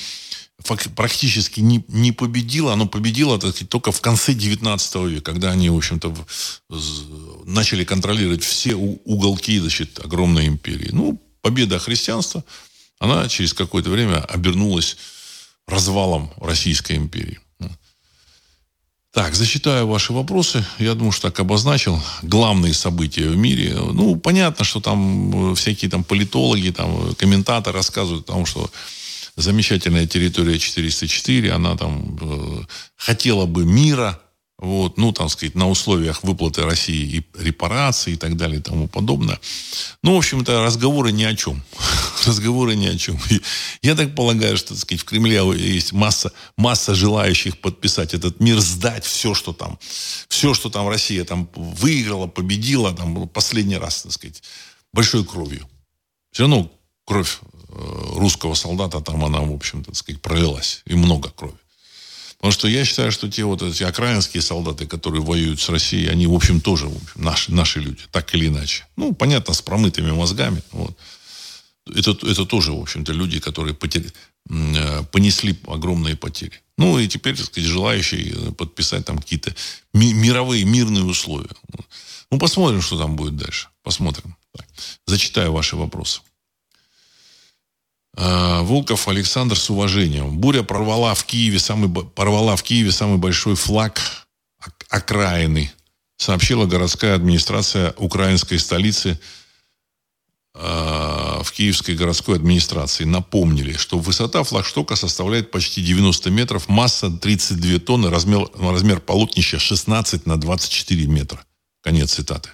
[0.95, 5.71] практически не, не победило, оно победило так сказать, только в конце 19 века, когда они,
[5.71, 6.15] в общем-то,
[7.45, 10.91] начали контролировать все уголки значит, огромной империи.
[10.93, 12.45] Ну, победа христианства,
[12.99, 14.97] она через какое-то время обернулась
[15.67, 17.41] развалом Российской империи.
[19.13, 20.65] Так, зачитаю ваши вопросы.
[20.79, 22.01] Я думаю, что так обозначил.
[22.23, 23.75] Главные события в мире.
[23.75, 28.71] Ну, понятно, что там всякие там политологи, там комментаторы рассказывают о том, что
[29.41, 32.63] замечательная территория 404, она там э,
[32.97, 34.21] хотела бы мира
[34.61, 38.89] вот, ну, там сказать, на условиях выплаты России и репараций и так далее и тому
[38.89, 39.41] подобное.
[40.03, 41.63] Ну, в общем-то, разговоры ни о чем.
[42.27, 43.19] разговоры ни о чем.
[43.81, 48.61] Я так полагаю, что, так сказать, в Кремле есть масса, масса желающих подписать этот мир,
[48.61, 49.79] сдать все, что там,
[50.29, 54.43] все, что там Россия там выиграла, победила, там, последний раз, так сказать,
[54.93, 55.67] большой кровью.
[56.33, 56.71] Все равно
[57.07, 57.39] кровь
[57.73, 60.83] русского солдата там она, в общем-то, так сказать, пролилась.
[60.87, 61.55] И много крови.
[62.41, 66.27] Потому что я считаю, что те вот эти окраинские солдаты, которые воюют с Россией, они,
[66.27, 68.87] в общем, тоже в общем, наши, наши люди, так или иначе.
[68.97, 70.63] Ну, понятно, с промытыми мозгами.
[70.73, 70.97] Вот.
[71.95, 74.11] Это, это тоже, в общем-то, люди, которые потери,
[74.49, 76.63] э, понесли огромные потери.
[76.79, 79.55] Ну, и теперь, так сказать, желающие подписать там какие-то
[79.93, 81.51] ми- мировые, мирные условия.
[82.31, 83.69] Ну, посмотрим, что там будет дальше.
[83.83, 84.35] Посмотрим.
[84.57, 84.67] Так.
[85.07, 86.23] Зачитаю ваши вопросы.
[88.17, 90.39] Э, Волков Александр с уважением.
[90.39, 94.01] Буря порвала в Киеве самый, порвала в Киеве самый большой флаг
[94.89, 95.73] окраины,
[96.17, 99.19] сообщила городская администрация украинской столицы
[100.55, 103.05] э, в Киевской городской администрации.
[103.05, 110.27] Напомнили, что высота флагштока составляет почти 90 метров, масса 32 тонны, размер, размер полотнища 16
[110.27, 111.45] на 24 метра.
[111.81, 112.51] Конец цитаты.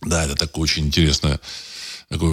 [0.00, 1.40] Да, это такое очень интересное
[2.14, 2.32] такой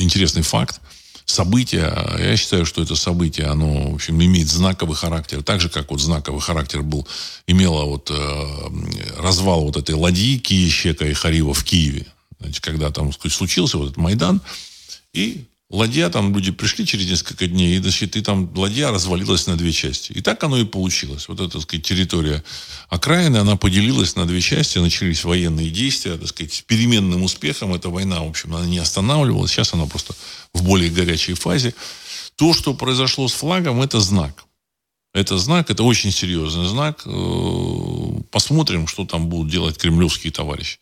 [0.00, 0.80] интересный факт.
[1.26, 5.42] Событие, я считаю, что это событие, оно, в общем, имеет знаковый характер.
[5.42, 7.06] Так же, как вот знаковый характер был,
[7.48, 12.06] имело вот э, развал вот этой ладьи Киещека и Харива в Киеве.
[12.38, 14.40] Значит, когда там сказать, случился вот этот Майдан,
[15.12, 19.56] и ладья, там люди пришли через несколько дней, и, значит, и там ладья развалилась на
[19.56, 20.12] две части.
[20.12, 21.28] И так оно и получилось.
[21.28, 22.44] Вот эта, так сказать, территория
[22.88, 27.74] окраины, она поделилась на две части, начались военные действия, так сказать, с переменным успехом.
[27.74, 29.50] Эта война, в общем, она не останавливалась.
[29.50, 30.14] Сейчас она просто
[30.52, 31.74] в более горячей фазе.
[32.36, 34.44] То, что произошло с флагом, это знак.
[35.14, 37.02] Это знак, это очень серьезный знак.
[37.06, 40.78] Э, посмотрим, что там будут делать кремлевские товарищи.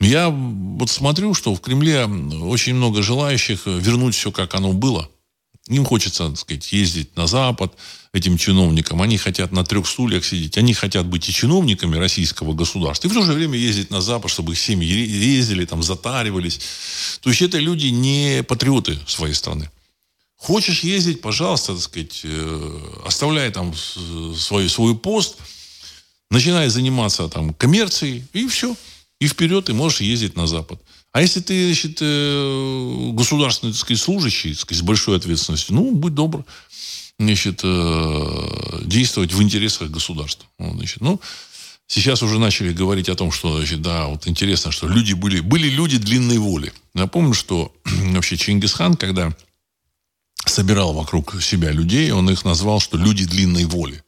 [0.00, 5.08] Я вот смотрю, что в Кремле очень много желающих вернуть все, как оно было.
[5.68, 7.74] Им хочется, так сказать, ездить на Запад
[8.12, 9.02] этим чиновникам.
[9.02, 10.56] Они хотят на трех стульях сидеть.
[10.58, 13.08] Они хотят быть и чиновниками российского государства.
[13.08, 16.60] И в то же время ездить на Запад, чтобы их семьи ездили, там, затаривались.
[17.20, 19.68] То есть это люди не патриоты своей страны.
[20.36, 25.36] Хочешь ездить, пожалуйста, так сказать, э, оставляй там свой, свой пост,
[26.30, 28.76] начинай заниматься там коммерцией, и все
[29.20, 30.80] и вперед, и можешь ездить на Запад.
[31.12, 35.92] А если ты, значит, э, государственный, так сказать, служащий, так сказать, с большой ответственностью, ну,
[35.92, 36.44] будь добр,
[37.18, 40.46] значит, э, действовать в интересах государства.
[40.58, 41.20] Значит, ну,
[41.86, 45.68] сейчас уже начали говорить о том, что, значит, да, вот интересно, что люди были, были
[45.68, 46.72] люди длинной воли.
[46.94, 49.34] Я помню, что вообще Чингисхан, когда
[50.44, 54.02] собирал вокруг себя людей, он их назвал, что люди длинной воли.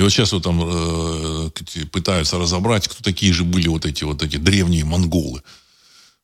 [0.00, 1.50] И вот сейчас вот там э,
[1.92, 5.42] пытаются разобрать, кто такие же были вот эти вот эти древние монголы.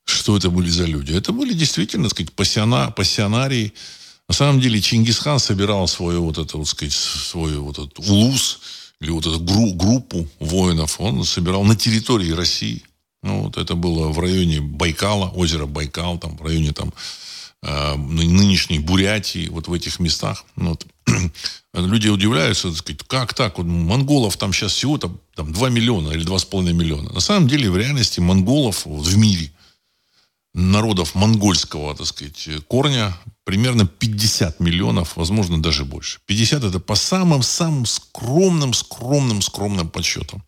[0.07, 1.12] Что это были за люди?
[1.12, 3.75] Это были действительно, так сказать, пассиона, пассионарии.
[4.31, 8.61] На самом деле Чингисхан собирал свою вот это, вот сказать, свою вот этот улус
[9.03, 10.99] или вот эту гру, группу воинов.
[10.99, 12.83] Он собирал на территории России.
[13.23, 16.95] Ну, вот это было в районе Байкала, озеро Байкал, там в районе там
[17.62, 20.45] нынешней Бурятии, вот в этих местах.
[20.57, 20.87] Ну, вот.
[21.75, 23.59] люди удивляются, сказать, как так?
[23.59, 27.12] Вот монголов там сейчас всего там, там 2 миллиона или 2,5 миллиона.
[27.12, 29.53] На самом деле, в реальности монголов вот, в мире,
[30.55, 33.14] народов монгольского, так сказать, корня
[33.45, 36.19] примерно 50 миллионов, возможно, даже больше.
[36.27, 40.42] 50 это по самым-самым скромным, скромным, скромным подсчетам.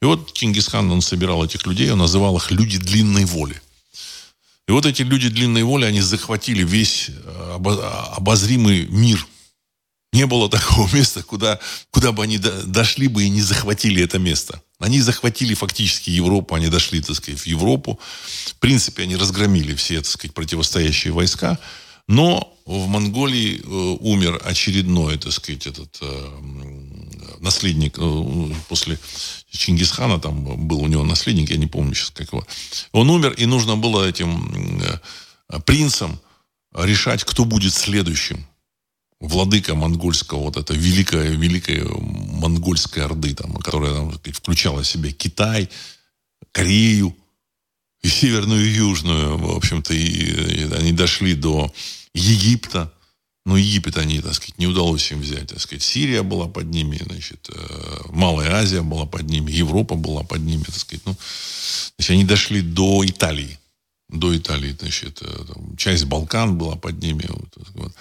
[0.00, 3.60] И вот Кингисхан, он собирал этих людей, он называл их люди длинной воли.
[4.70, 7.56] И вот эти люди длинной воли, они захватили весь э,
[8.16, 9.26] обозримый мир–
[10.12, 11.58] не было такого места, куда,
[11.90, 14.62] куда бы они до, дошли бы и не захватили это место.
[14.78, 17.98] Они захватили фактически Европу, они дошли, так сказать, в Европу.
[18.46, 21.58] В принципе, они разгромили все, так сказать, противостоящие войска.
[22.08, 26.38] Но в Монголии э, умер очередной, так сказать, этот э,
[27.40, 28.98] наследник э, после
[29.50, 32.46] Чингисхана, там был у него наследник, я не помню сейчас как его.
[32.92, 36.20] Он умер, и нужно было этим э, принцам
[36.74, 38.46] решать, кто будет следующим
[39.20, 45.68] владыка монгольского, вот это великая, великая монгольская орды, там, которая там, включала в себя Китай,
[46.52, 47.14] Корею,
[48.02, 51.72] и северную, и южную, в общем-то, и, и они дошли до
[52.14, 52.92] Египта.
[53.46, 55.48] Но Египет они, так сказать, не удалось им взять.
[55.48, 60.22] Так сказать, Сирия была под ними, значит, э, Малая Азия была под ними, Европа была
[60.22, 61.04] под ними, так сказать.
[61.06, 61.16] Ну,
[61.96, 63.58] значит, они дошли до Италии.
[64.08, 67.24] До Италии, значит, э, там, часть Балкан была под ними.
[67.28, 67.92] Вот, вот.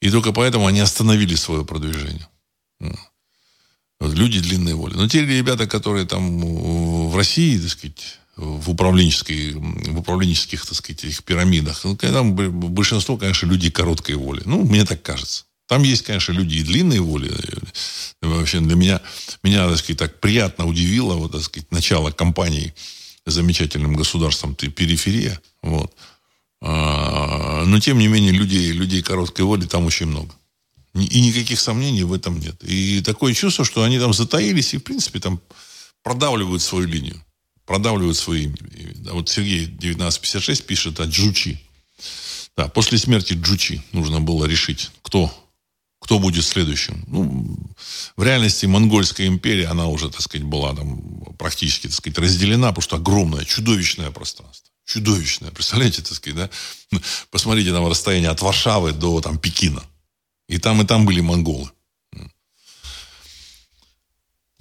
[0.00, 2.26] И только поэтому они остановили свое продвижение.
[4.00, 4.94] Вот, люди длинной воли.
[4.94, 11.04] Но те ребята, которые там в России, так сказать, в управленческой, в управленческих, так сказать,
[11.04, 14.42] их пирамидах, ну, там большинство, конечно, людей короткой воли.
[14.44, 15.44] Ну, мне так кажется.
[15.66, 17.30] Там есть, конечно, люди и длинной воли.
[18.22, 19.02] Вообще для меня,
[19.42, 22.74] меня, так сказать, так приятно удивило, вот, так сказать, начало кампании
[23.26, 25.40] замечательным государством ты периферия.
[25.62, 25.92] Вот.
[26.62, 30.32] А, но, тем не менее, людей, людей короткой воли там очень много.
[30.94, 32.56] И никаких сомнений в этом нет.
[32.62, 35.40] И такое чувство, что они там затаились и, в принципе, там
[36.02, 37.22] продавливают свою линию.
[37.68, 38.48] Продавливают свои...
[39.10, 41.60] Вот Сергей 1956 пишет о Джучи.
[42.56, 45.30] Да, после смерти Джучи нужно было решить, кто
[46.00, 47.04] кто будет следующим.
[47.08, 47.58] Ну,
[48.16, 51.02] в реальности Монгольская империя, она уже, так сказать, была там
[51.36, 54.70] практически, так сказать, разделена, потому что огромное, чудовищное пространство.
[54.86, 56.50] Чудовищное, представляете, так сказать,
[56.90, 56.98] да?
[57.30, 59.82] Посмотрите на расстояние от Варшавы до там Пекина.
[60.48, 61.70] И там, и там были монголы.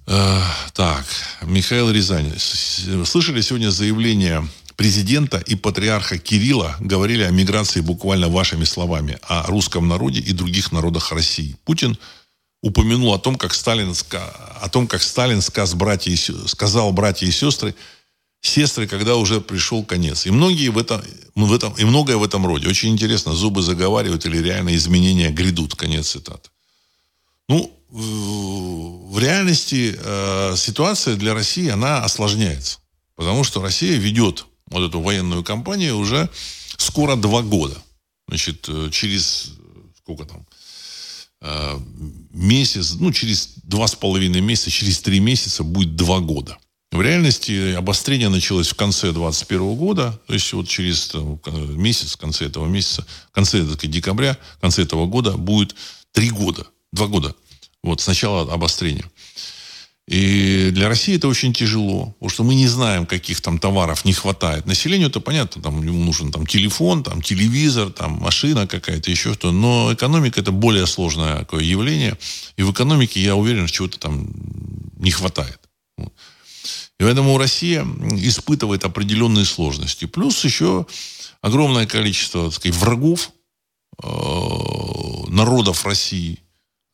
[0.08, 0.41] Э,
[0.74, 1.05] так,
[1.41, 2.34] Михаил Рязань.
[3.05, 4.47] Слышали сегодня заявление
[4.78, 10.72] президента и патриарха Кирилла говорили о миграции буквально вашими словами, о русском народе и других
[10.72, 11.58] народах России.
[11.66, 11.97] Путин
[12.62, 13.93] упомянул о том, как Сталин,
[14.62, 17.76] о том, как Сталин сказ братья и, сказал братья и сестры,
[18.39, 20.26] сестры, когда уже пришел конец.
[20.26, 21.01] И многие в этом,
[21.36, 22.70] в этом, и многое в этом роде.
[22.70, 25.76] Очень интересно, зубы заговаривают или реально изменения грядут.
[25.76, 26.49] Конец цитаты.
[27.49, 32.80] Ну, в реальности э, ситуация для России, она осложняется.
[33.16, 36.30] Потому что Россия ведет вот эту военную кампанию уже
[36.78, 37.78] скоро два года.
[38.28, 39.54] Значит, э, через
[39.98, 40.46] сколько там?
[41.42, 41.80] Э,
[42.32, 46.58] месяц, ну, через два с половиной месяца, через три месяца будет два года.
[46.92, 51.40] В реальности обострение началось в конце 2021 года, то есть вот через там,
[51.80, 55.76] месяц, в конце этого месяца, в конце так декабря, в конце этого года будет
[56.14, 57.36] три года, два года.
[57.84, 59.06] Вот сначала обострение.
[60.08, 64.14] И для России это очень тяжело, потому что мы не знаем, каких там товаров не
[64.14, 64.66] хватает.
[64.66, 69.52] Населению это понятно, там ему нужен там телефон, там телевизор, там машина какая-то, еще что.
[69.52, 72.18] Но экономика это более сложное такое явление.
[72.56, 74.32] И в экономике, я уверен, чего-то там
[74.98, 75.60] не хватает.
[75.98, 80.06] И поэтому Россия испытывает определенные сложности.
[80.06, 80.86] Плюс еще
[81.42, 83.32] огромное количество так сказать, врагов
[84.02, 84.08] э,
[85.28, 86.40] народов России,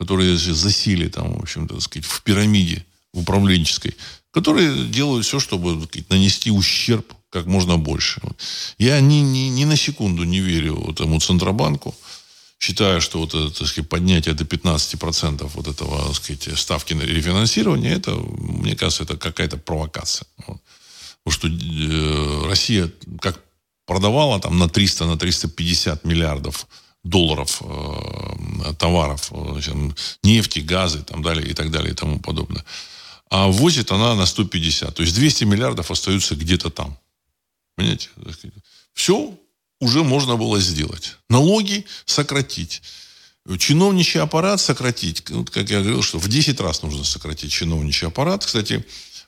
[0.04, 2.84] которые засели там, в общем-то, сказать, в пирамиде
[3.14, 3.96] управленческой,
[4.32, 8.20] которые делают все, чтобы сказать, нанести ущерб как можно больше.
[8.78, 11.94] Я ни, ни, ни на секунду не верю этому Центробанку.
[12.60, 17.02] Считаю, что вот это, так сказать, поднятие до 15% вот этого так сказать, ставки на
[17.02, 20.26] рефинансирование, это, мне кажется, это какая-то провокация.
[20.46, 20.60] Вот.
[21.24, 22.90] Потому что э, Россия
[23.20, 23.40] как
[23.86, 26.66] продавала там на 300, на 350 миллиардов
[27.04, 29.74] долларов э, товаров, значит,
[30.22, 32.64] нефти, газы там далее, и так далее и тому подобное
[33.34, 34.94] а возит она на 150.
[34.94, 36.96] То есть 200 миллиардов остаются где-то там.
[37.74, 38.10] Понимаете?
[38.92, 39.36] Все
[39.80, 41.16] уже можно было сделать.
[41.28, 42.82] Налоги сократить.
[43.58, 45.28] Чиновничий аппарат сократить.
[45.30, 48.46] Вот, как я говорил, что в 10 раз нужно сократить чиновничий аппарат.
[48.46, 48.86] Кстати,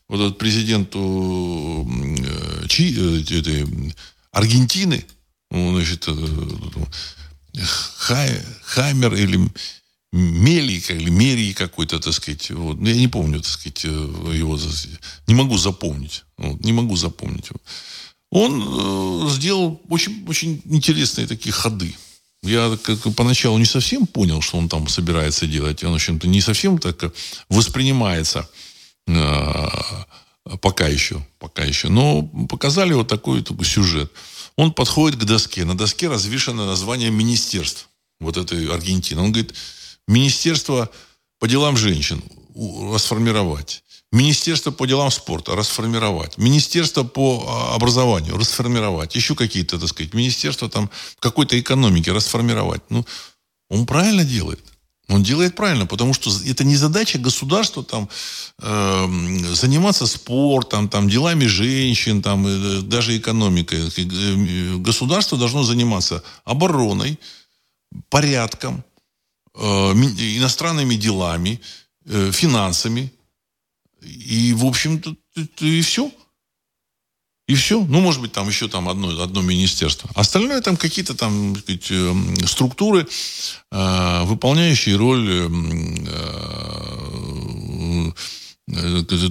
[0.09, 3.95] вот этот президенту э, Чи, э, этой,
[4.31, 5.05] Аргентины,
[5.51, 6.13] значит, э,
[7.99, 9.51] Хай, Хаймер или
[10.13, 12.51] Мелий, или Мерий какой-то, так сказать.
[12.51, 12.79] Вот.
[12.81, 14.59] Я не помню, так сказать, э, его.
[15.27, 16.25] Не могу запомнить.
[16.39, 16.65] Вот.
[16.65, 17.61] Не могу запомнить его.
[18.31, 21.95] Он э, сделал очень, очень интересные такие ходы.
[22.43, 25.83] Я как, поначалу не совсем понял, что он там собирается делать.
[25.85, 27.13] Он, в общем-то, не совсем так
[27.49, 28.49] воспринимается
[29.07, 29.69] э,
[30.61, 31.27] пока еще.
[31.39, 31.89] Пока еще.
[31.89, 34.11] Но показали вот такой, такой сюжет.
[34.57, 35.65] Он подходит к доске.
[35.65, 37.89] На доске развешено название министерств
[38.21, 39.21] вот этой Аргентины.
[39.21, 39.55] Он говорит,
[40.09, 40.91] Министерство
[41.39, 42.23] по делам женщин
[42.93, 43.83] расформировать.
[44.13, 46.39] Министерство по делам спорта расформировать.
[46.39, 49.15] Министерство по а, образованию расформировать.
[49.15, 52.83] Еще какие-то, так сказать, министерство там какой-то экономики расформировать.
[52.89, 53.05] Ну,
[53.69, 54.61] он правильно делает.
[55.09, 58.09] Он делает правильно, потому что это не задача государства там
[58.59, 59.07] э,
[59.55, 63.89] заниматься спортом, там делами женщин, там э, даже экономикой.
[63.97, 67.19] Э, государство должно заниматься обороной,
[68.09, 68.85] порядком,
[69.59, 71.61] Э, иностранными делами,
[72.05, 73.11] э, финансами.
[74.03, 75.17] И, в общем-то,
[75.61, 76.11] и все.
[77.49, 77.85] И все.
[77.85, 80.11] Ну, может быть, там еще там одно, одно министерство.
[80.15, 83.07] Остальное там какие-то там сказать, эм, структуры,
[83.71, 85.49] э, выполняющие роль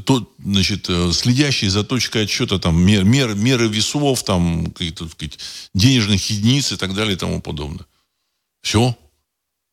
[0.05, 5.37] то, значит, следящие за точкой отсчета там, мер, мер, меры весов, там, какие-то, сказать,
[5.73, 7.85] денежных единиц и так далее и тому подобное.
[8.61, 8.97] Все.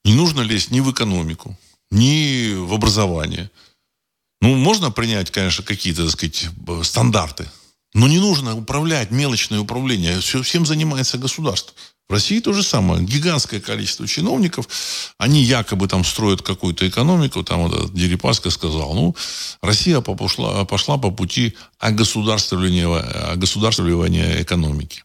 [0.05, 1.57] Не нужно лезть ни в экономику,
[1.93, 3.51] ни в образование.
[4.41, 6.49] Ну, можно принять, конечно, какие-то, так сказать,
[6.83, 7.49] стандарты.
[7.95, 10.21] Но не нужно управлять, мелочное управление.
[10.21, 11.75] Все, всем занимается государство.
[12.09, 13.03] В России то же самое.
[13.03, 14.69] Гигантское количество чиновников.
[15.19, 17.43] Они якобы там строят какую-то экономику.
[17.43, 18.95] Там вот Дерипаска сказал.
[18.95, 19.17] Ну,
[19.63, 22.87] Россия пошла, пошла по пути огосударствливания,
[23.33, 25.05] огосударствливания экономики.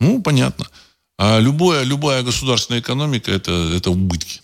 [0.00, 0.66] Ну, понятно.
[1.18, 4.40] А любое, любая государственная экономика это, это убытки.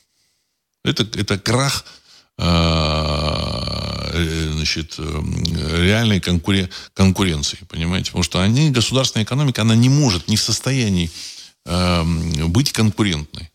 [0.84, 1.84] Это, это крах
[2.38, 3.79] э,
[4.12, 8.06] значит, реальной конкурен, конкуренции, понимаете?
[8.06, 11.10] Потому что они, государственная экономика, она не может, не в состоянии
[11.66, 12.04] э,
[12.46, 13.50] быть конкурентной.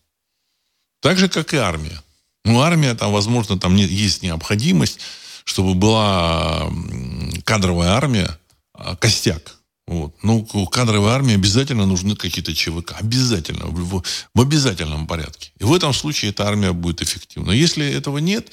[1.00, 2.02] Так же, как и армия.
[2.44, 5.00] Ну, армия, там, возможно, там есть необходимость,
[5.44, 6.70] чтобы была
[7.44, 8.38] кадровая армия,
[8.72, 9.56] а, костяк.
[9.86, 10.14] Вот.
[10.22, 12.94] Ну, кадровой армии обязательно нужны какие-то ЧВК.
[12.98, 13.66] Обязательно.
[13.66, 14.02] В,
[14.34, 15.52] в обязательном порядке.
[15.60, 17.52] И в этом случае эта армия будет эффективна.
[17.52, 18.50] Если этого нет,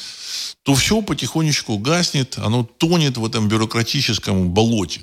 [0.61, 5.01] то все потихонечку гаснет, оно тонет в этом бюрократическом болоте.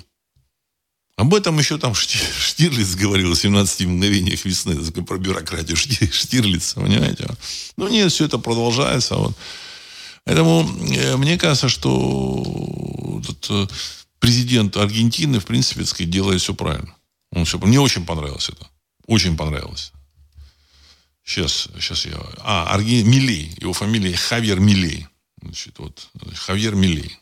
[1.17, 7.27] Об этом еще там Штирлиц говорил в 17 мгновениях весны, про бюрократию Штирлица, понимаете?
[7.75, 9.15] Ну нет, все это продолжается.
[9.15, 9.35] Вот.
[10.23, 13.71] Поэтому э, мне кажется, что этот,
[14.21, 16.95] президент Аргентины, в принципе, сказать, делает все правильно.
[17.33, 18.67] Он все, мне очень понравилось это.
[19.07, 19.91] Очень понравилось.
[21.25, 22.17] Сейчас, сейчас я...
[22.39, 23.01] А, Арги...
[23.03, 23.53] Милей.
[23.59, 25.07] Его фамилия Хавьер Милей.
[25.41, 27.17] Значит, вот, Хавьер Милей.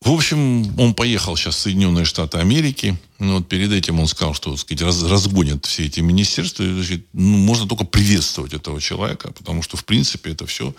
[0.00, 2.96] В общем, он поехал сейчас в Соединенные Штаты Америки.
[3.18, 6.64] Но вот перед этим он сказал, что так сказать, раз, разгонят все эти министерства.
[6.64, 10.74] Значит, ну, можно только приветствовать этого человека, потому что, в принципе, это все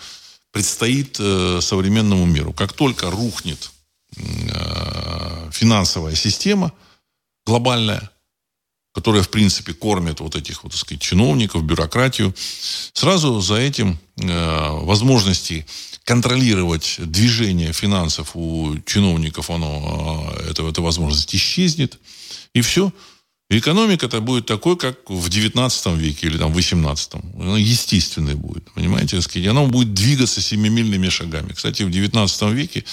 [0.51, 2.53] предстоит э, современному миру.
[2.53, 3.71] Как только рухнет
[5.51, 6.71] финансовая система
[7.45, 8.09] глобальная,
[8.93, 12.33] которая, в принципе, кормит вот этих, вот, так сказать, чиновников, бюрократию,
[12.93, 15.65] сразу за этим э, возможности
[16.03, 21.99] контролировать движение финансов у чиновников, оно, э, это, эта возможность исчезнет,
[22.53, 22.91] и все–
[23.49, 27.11] экономика это будет такой, как в 19 веке или там в 18.
[27.39, 29.21] Она естественной будет, понимаете?
[29.21, 31.53] Сказать, она будет двигаться семимильными шагами.
[31.53, 32.83] Кстати, в 19 веке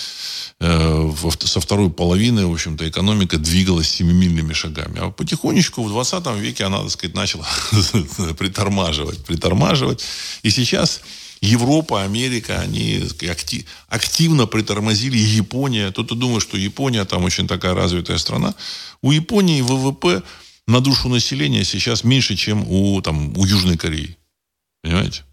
[0.60, 5.00] э, со второй половины, в общем-то, экономика двигалась семимильными шагами.
[5.00, 7.46] А потихонечку в 20 веке она, так сказать, начала
[8.38, 10.04] притормаживать, притормаживать.
[10.42, 11.00] И сейчас
[11.40, 15.18] Европа, Америка, они актив, активно притормозили.
[15.18, 15.90] Япония.
[15.90, 18.54] Кто-то думает, что Япония там очень такая развитая страна.
[19.02, 20.22] У Японии ВВП
[20.66, 24.16] на душу населения сейчас меньше, чем у, там, у Южной Кореи.
[24.82, 25.24] Понимаете?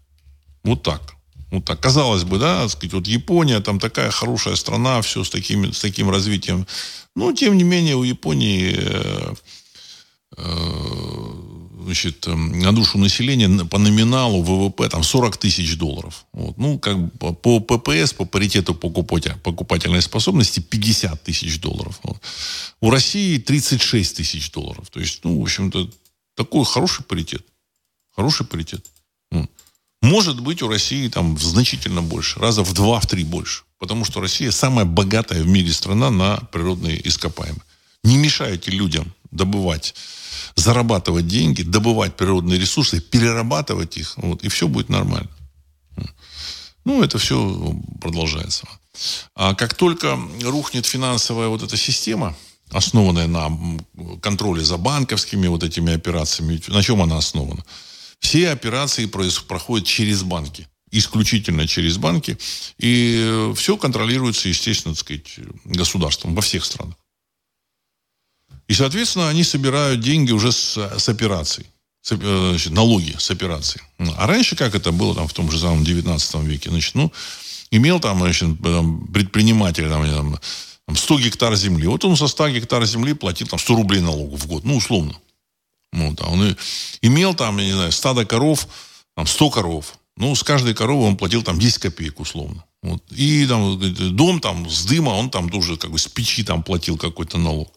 [0.64, 1.14] Вот так.
[1.50, 1.80] Вот так.
[1.80, 6.10] Казалось бы, да, сказать, вот Япония, там такая хорошая страна, все с таким, с таким
[6.10, 6.66] развитием.
[7.14, 9.34] Но, тем не менее, у Японии э,
[10.38, 11.41] э,
[11.84, 16.24] значит, эм, на душу населения по номиналу ВВП там 40 тысяч долларов.
[16.32, 16.58] Вот.
[16.58, 22.00] Ну, как бы по ППС, по паритету покупательной способности 50 тысяч долларов.
[22.02, 22.18] Вот.
[22.80, 24.88] У России 36 тысяч долларов.
[24.90, 25.90] То есть, ну, в общем-то,
[26.34, 27.44] такой хороший паритет.
[28.14, 28.84] Хороший паритет.
[30.02, 33.62] Может быть, у России там значительно больше, раза в два, в три больше.
[33.78, 37.62] Потому что Россия самая богатая в мире страна на природные ископаемые.
[38.02, 39.94] Не мешайте людям добывать
[40.54, 45.30] зарабатывать деньги, добывать природные ресурсы, перерабатывать их, вот, и все будет нормально.
[46.84, 48.66] Ну, это все продолжается.
[49.34, 52.36] А как только рухнет финансовая вот эта система,
[52.70, 53.50] основанная на
[54.20, 57.64] контроле за банковскими вот этими операциями, на чем она основана?
[58.18, 62.36] Все операции проходят через банки исключительно через банки.
[62.78, 66.96] И все контролируется, естественно, так сказать, государством во всех странах.
[68.68, 71.66] И, соответственно, они собирают деньги уже с, с операций.
[72.02, 73.80] С, э, значит, налоги с операций.
[74.16, 77.12] А раньше, как это было там, в том же самом 19 веке, значит, ну,
[77.70, 78.58] имел там, значит,
[79.12, 80.38] предприниматель там,
[80.86, 81.86] там, 100 гектар земли.
[81.86, 84.64] Вот он со 100 гектар земли платил там 100 рублей налогов в год.
[84.64, 85.14] Ну, условно.
[85.92, 86.56] Вот, а он
[87.02, 88.66] имел там, я не знаю, стадо коров,
[89.14, 89.98] там, 100 коров.
[90.16, 92.64] Ну, с каждой коровы он платил там 10 копеек условно.
[92.82, 93.02] Вот.
[93.12, 93.78] И там
[94.16, 97.72] дом там с дыма, он там тоже как бы с печи там платил какой-то налог.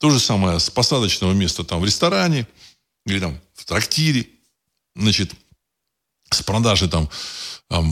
[0.00, 2.46] То же самое с посадочного места там в ресторане
[3.04, 4.26] или там в трактире.
[4.96, 5.32] Значит,
[6.30, 7.10] с продажи там,
[7.68, 7.84] там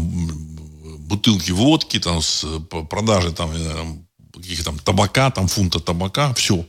[1.00, 2.46] бутылки водки, там, с
[2.88, 6.66] продажи там, каких там табака, там фунта табака, все.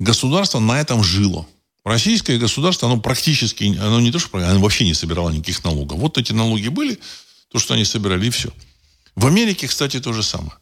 [0.00, 1.46] Государство на этом жило.
[1.84, 5.98] Российское государство, оно практически, оно не то, что оно вообще не собирало никаких налогов.
[6.00, 6.98] Вот эти налоги были,
[7.50, 8.50] то, что они собирали, и все.
[9.14, 10.54] В Америке, кстати, то же самое.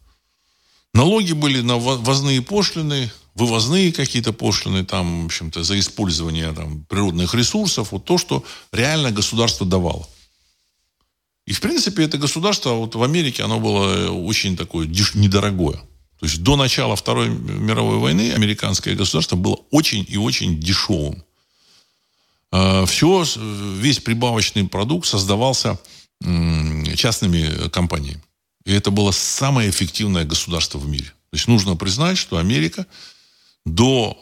[0.93, 7.33] Налоги были на возные пошлины, вывозные какие-то пошлины, там, в общем-то, за использование там, природных
[7.33, 10.07] ресурсов, вот то, что реально государство давало.
[11.45, 15.77] И, в принципе, это государство вот в Америке, оно было очень такое недорогое.
[16.19, 21.23] То есть до начала Второй мировой войны американское государство было очень и очень дешевым.
[22.51, 23.25] А, Все,
[23.77, 25.79] весь прибавочный продукт создавался
[26.95, 28.21] частными компаниями.
[28.65, 31.05] И это было самое эффективное государство в мире.
[31.05, 32.85] То есть нужно признать, что Америка
[33.75, 34.17] до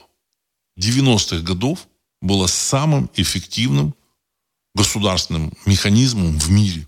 [0.80, 1.88] 90-х годов
[2.22, 3.96] была самым эффективным
[4.76, 6.88] государственным механизмом в мире.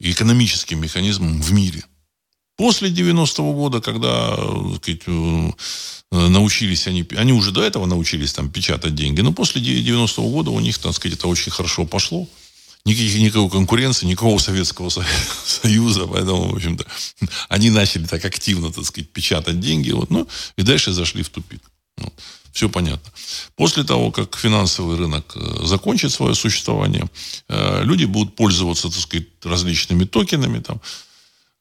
[0.00, 1.84] Экономическим механизмом в мире.
[2.56, 4.36] После 90-го года, когда
[4.76, 5.50] сказать, э,
[6.10, 10.60] научились они, они уже до этого научились там печатать деньги, но после 90-го года у
[10.60, 12.28] них, так сказать, это очень хорошо пошло
[12.84, 14.88] никаких, никакой конкуренции, никакого Советского
[15.44, 16.86] Союза, поэтому, в общем-то,
[17.48, 21.62] они начали так активно, так сказать, печатать деньги, вот, ну, и дальше зашли в тупик.
[21.96, 22.12] Вот.
[22.52, 23.12] Все понятно.
[23.56, 27.08] После того, как финансовый рынок э, закончит свое существование,
[27.48, 30.80] э, люди будут пользоваться, так сказать, различными токенами, там,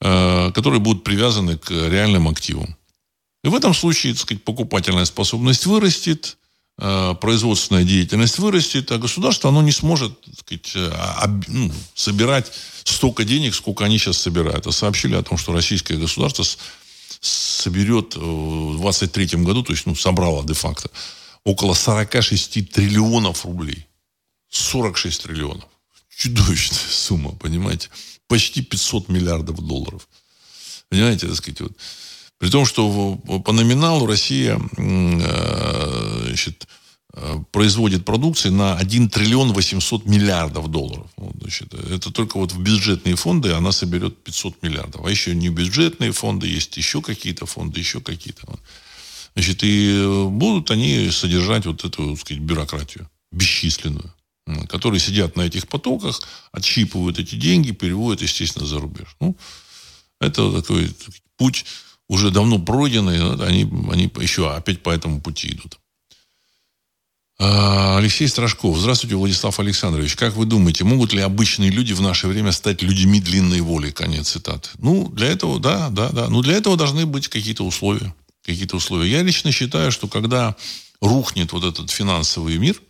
[0.02, 2.76] э, которые будут привязаны к реальным активам.
[3.44, 6.38] И в этом случае, так сказать, покупательная способность вырастет,
[6.78, 12.52] производственная деятельность вырастет, а государство оно не сможет сказать, э, об, ну, собирать
[12.84, 14.68] столько денег, сколько они сейчас собирают.
[14.68, 16.58] А сообщили о том, что российское государство с,
[17.20, 20.90] соберет э, в 2023 году, то есть ну, собрало де-факто,
[21.44, 23.88] около 46 триллионов рублей.
[24.50, 25.68] 46 триллионов.
[26.16, 27.90] Чудовищная сумма, понимаете?
[28.28, 30.08] Почти 500 миллиардов долларов.
[30.90, 31.72] Понимаете, так сказать, вот
[32.40, 36.68] при том, что по номиналу Россия э, значит,
[37.14, 41.08] э, производит продукции на 1 триллион 800 миллиардов долларов.
[41.18, 45.06] Вот, значит, это только вот в бюджетные фонды она соберет 500 миллиардов.
[45.06, 48.48] А еще не бюджетные фонды, есть еще какие-то фонды, еще какие-то.
[49.34, 54.14] Значит, и э, будут они содержать вот эту, так сказать, бюрократию бесчисленную,
[54.70, 56.22] которые сидят на этих потоках,
[56.52, 59.16] отщипывают эти деньги, переводят, естественно, за рубеж.
[59.20, 59.36] Ну,
[60.20, 60.96] это такой
[61.36, 61.66] путь
[62.08, 65.80] уже давно пройдены, они, они еще опять по этому пути идут.
[67.40, 68.78] А, Алексей Страшков.
[68.78, 70.16] Здравствуйте, Владислав Александрович.
[70.16, 73.92] Как вы думаете, могут ли обычные люди в наше время стать людьми длинной воли?
[73.92, 74.70] Конец цитаты.
[74.80, 76.30] Ну, для этого, да, да, да.
[76.30, 78.14] Ну, для этого должны быть какие-то условия.
[78.44, 79.12] Какие-то условия.
[79.12, 80.56] Я лично считаю, что когда
[81.00, 82.82] рухнет вот этот финансовый мир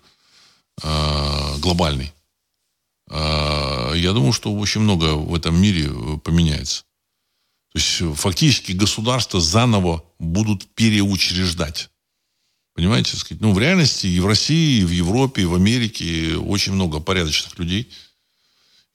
[0.81, 2.13] э, глобальный,
[3.09, 5.89] э, я думаю, что очень много в этом мире
[6.23, 6.83] поменяется.
[7.77, 11.91] То есть фактически государства заново будут переучреждать.
[12.73, 16.73] Понимаете, сказать, ну, в реальности и в России, и в Европе, и в Америке очень
[16.73, 17.87] много порядочных людей.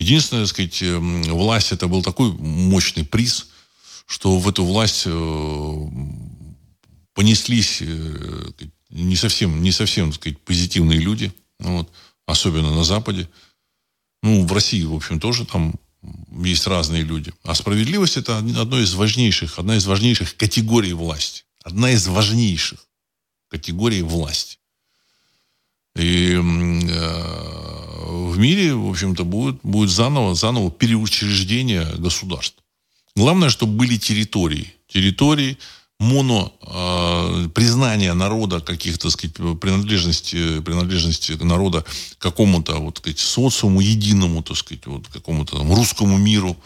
[0.00, 3.50] Единственное, сказать, эм, власть это был такой мощный приз,
[4.06, 5.88] что в эту власть э,
[7.14, 8.50] понеслись э,
[8.90, 11.88] не совсем, не совсем сказать, позитивные люди, вот,
[12.26, 13.28] особенно на Западе.
[14.24, 15.74] Ну, в России, в общем, тоже там
[16.44, 17.32] есть разные люди.
[17.44, 21.44] А справедливость это одно из важнейших, одна из важнейших категорий власти.
[21.62, 22.84] Одна из важнейших
[23.48, 24.58] категорий власти.
[25.94, 32.56] И э, в мире, в общем-то, будет, будет заново, заново переучреждение государств.
[33.14, 34.74] Главное, чтобы были территории.
[34.88, 35.58] Территории,
[36.02, 41.84] моно, э, признание народа каких-то, сказать, принадлежности, принадлежности народа
[42.18, 46.56] какому-то, вот, сказать, социуму единому, так сказать, вот, какому-то там, русскому миру,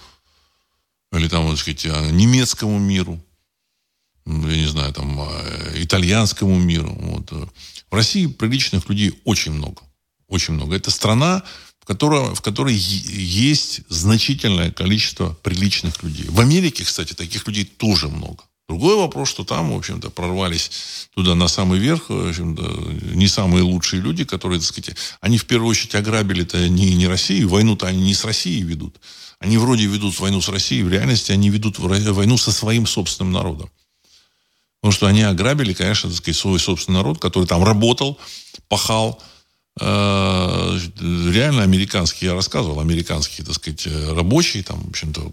[1.13, 3.21] или там, вот, сказать, немецкому миру,
[4.27, 6.93] я не знаю, там, э, итальянскому миру.
[6.99, 7.31] Вот.
[7.91, 9.83] В России приличных людей очень много.
[10.29, 10.75] Очень много.
[10.75, 11.43] Это страна,
[11.81, 16.27] в которой, в которой есть значительное количество приличных людей.
[16.29, 18.43] В Америке, кстати, таких людей тоже много.
[18.69, 22.63] Другой вопрос, что там, в общем-то, прорвались туда на самый верх, в общем-то,
[23.15, 27.49] не самые лучшие люди, которые, так сказать, они в первую очередь ограбили-то не, не Россию,
[27.49, 28.97] войну-то они не с Россией ведут.
[29.39, 33.71] Они вроде ведут войну с Россией, в реальности они ведут войну со своим собственным народом.
[34.81, 38.19] Потому что они ограбили, конечно, так сказать, свой собственный народ, который там работал,
[38.69, 39.23] пахал,
[39.79, 45.33] реально американские, я рассказывал, американские, так сказать, рабочие, там, в общем-то,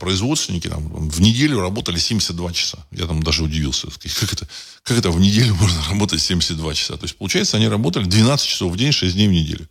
[0.00, 2.78] производственники, там, в неделю работали 72 часа.
[2.90, 4.48] Я там даже удивился, сказать, как это,
[4.82, 6.96] как это в неделю можно работать 72 часа.
[6.96, 9.68] То есть, получается, они работали 12 часов в день, 6 дней в неделю.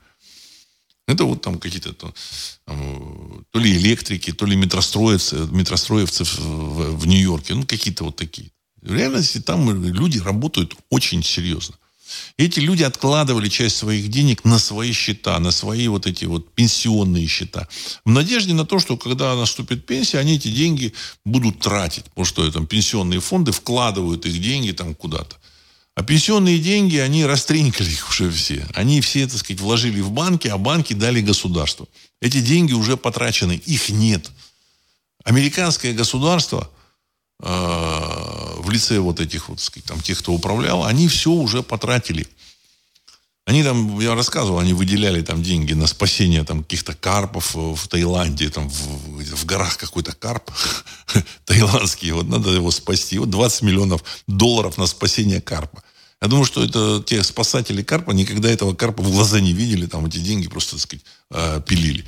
[1.08, 2.14] Это вот там какие-то там,
[3.52, 7.56] то ли электрики, то ли метростроевцы, метростроевцы в, в, в Нью-Йорке.
[7.56, 8.52] Ну, какие-то вот такие.
[8.82, 11.76] В реальности там люди работают очень серьезно.
[12.38, 17.28] Эти люди откладывали часть своих денег на свои счета, на свои вот эти вот пенсионные
[17.28, 17.68] счета.
[18.06, 20.94] В надежде на то, что когда наступит пенсия, они эти деньги
[21.26, 22.06] будут тратить.
[22.06, 25.38] Потому что там пенсионные фонды вкладывают их деньги там куда-то.
[25.96, 28.66] А пенсионные деньги, они растринкали их уже все.
[28.74, 31.90] Они все, так сказать, вложили в банки, а банки дали государству.
[32.22, 34.32] Эти деньги уже потрачены, их нет.
[35.24, 36.72] Американское государство
[37.44, 42.28] э, в лице вот этих вот, там, тех, кто управлял, они все уже потратили.
[43.46, 48.50] Они там, я рассказывал, они выделяли там деньги на спасение там каких-то карпов в Таиланде,
[48.50, 50.52] там в, в горах какой-то карп
[51.46, 53.18] таиландский, вот надо его спасти.
[53.18, 55.84] Вот 20 миллионов долларов на спасение карпа.
[56.22, 60.06] Я думаю, что это те спасатели карпа никогда этого карпа в глаза не видели, там
[60.06, 62.06] эти деньги просто, так сказать, э, пилили.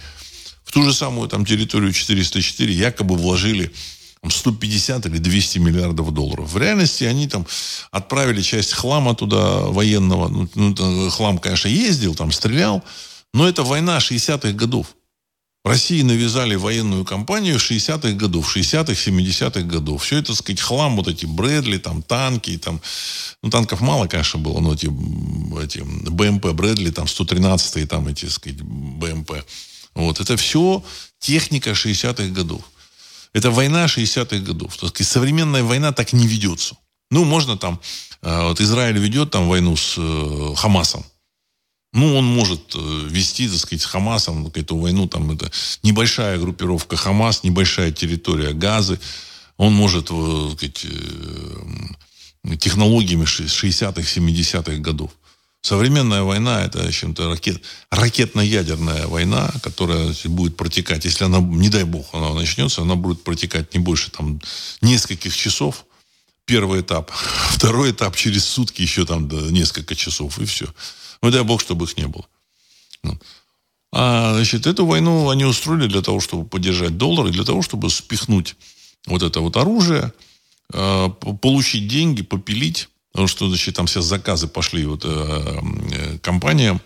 [0.63, 3.73] В ту же самую там территорию 404 якобы вложили
[4.31, 6.51] 150 или 200 миллиардов долларов.
[6.51, 7.45] В реальности они там
[7.91, 10.27] отправили часть хлама туда военного.
[10.29, 12.83] Ну, ну хлам, конечно, ездил, там стрелял.
[13.33, 14.95] Но это война 60-х годов.
[15.65, 20.03] России навязали военную кампанию 60-х годов, 60-х, 70-х годов.
[20.03, 22.81] Все это, так сказать, хлам, вот эти Брэдли, там, танки, там,
[23.41, 24.87] ну, танков мало, конечно, было, но эти,
[25.63, 29.31] эти БМП Брэдли, там, 113-е, там, эти, так сказать, БМП.
[29.95, 30.83] Вот, это все
[31.19, 32.61] техника 60-х годов.
[33.33, 34.77] Это война 60-х годов.
[34.77, 36.77] То есть современная война так не ведется.
[37.09, 37.79] Ну, можно там,
[38.21, 41.03] э, вот Израиль ведет там войну с э, Хамасом.
[41.93, 45.07] Ну, он может э, вести, так сказать, с Хамасом эту войну.
[45.07, 45.51] Там это
[45.83, 48.99] небольшая группировка Хамас, небольшая территория Газы.
[49.57, 50.85] Он может, так сказать,
[52.59, 55.11] технологиями 60-х, 70-х годов.
[55.63, 61.85] Современная война– это, в общем-то, ракет, ракетно-ядерная война, которая будет протекать, если она, не дай
[61.85, 64.41] бог, она начнется, она будет протекать не больше там
[64.81, 65.85] нескольких часов.
[66.43, 67.11] Первый этап.
[67.51, 70.67] Второй этап через сутки еще там да, несколько часов, и все.
[71.21, 72.27] Ну, дай бог, чтобы их не было.
[73.93, 77.89] А, значит, эту войну они устроили для того, чтобы поддержать доллар, и для того, чтобы
[77.89, 78.57] спихнуть
[79.05, 80.11] вот это вот оружие,
[80.73, 86.81] а, получить деньги, попилить Потому что, значит, там сейчас заказы пошли вот э, э компаниям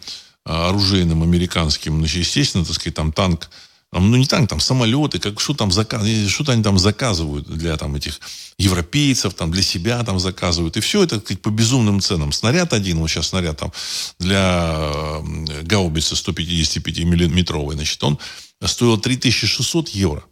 [0.45, 1.99] э, оружейным американским.
[1.99, 3.49] Значит, естественно, так сказать, там танк,
[3.93, 7.95] ну не танк, там самолеты, как что там заказ, что-то они там заказывают для там
[7.95, 8.19] этих
[8.57, 10.75] европейцев, там для себя там заказывают.
[10.75, 12.33] И все это, так по безумным ценам.
[12.33, 13.71] Снаряд один, вот сейчас снаряд там
[14.19, 18.19] для э, гаубицы 155-миллиметровой, значит, он
[18.65, 20.25] стоил 3600 евро.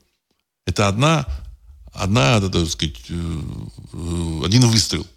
[0.67, 1.25] Это одна,
[1.93, 5.07] одна, так сказать, один выстрел.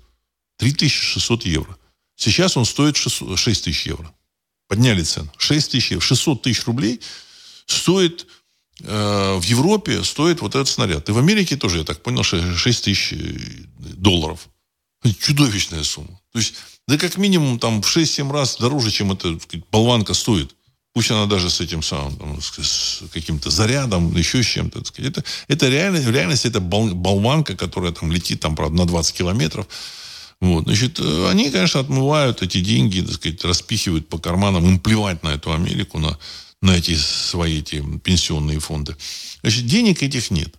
[0.59, 1.77] 3600 евро.
[2.17, 4.13] Сейчас он стоит 6, 6 тысяч евро.
[4.69, 5.33] Подняли цену.
[5.39, 6.05] 6 тысяч евро.
[6.05, 7.01] 600 тысяч рублей
[7.67, 8.27] стоит
[8.83, 11.09] э, в Европе стоит вот этот снаряд.
[11.09, 13.17] И в Америке тоже, я так понял, 6 тысяч э,
[13.79, 14.49] долларов.
[15.21, 16.21] Чудовищная сумма.
[16.33, 16.55] То есть,
[16.89, 20.55] да как минимум там в 6-7 раз дороже, чем эта сказать, болванка стоит.
[20.93, 24.83] Пусть она даже с этим самым, там, с каким-то зарядом, еще с чем-то.
[24.97, 29.69] Это, это реально, в реальности это болванка, которая там летит там, правда, на 20 километров.
[30.41, 35.22] Вот, значит, э, они, конечно, отмывают эти деньги, так сказать, распихивают по карманам, им плевать
[35.22, 36.16] на эту Америку, на,
[36.62, 38.97] на эти свои эти пенсионные фонды.
[39.43, 40.55] Значит, денег этих нет.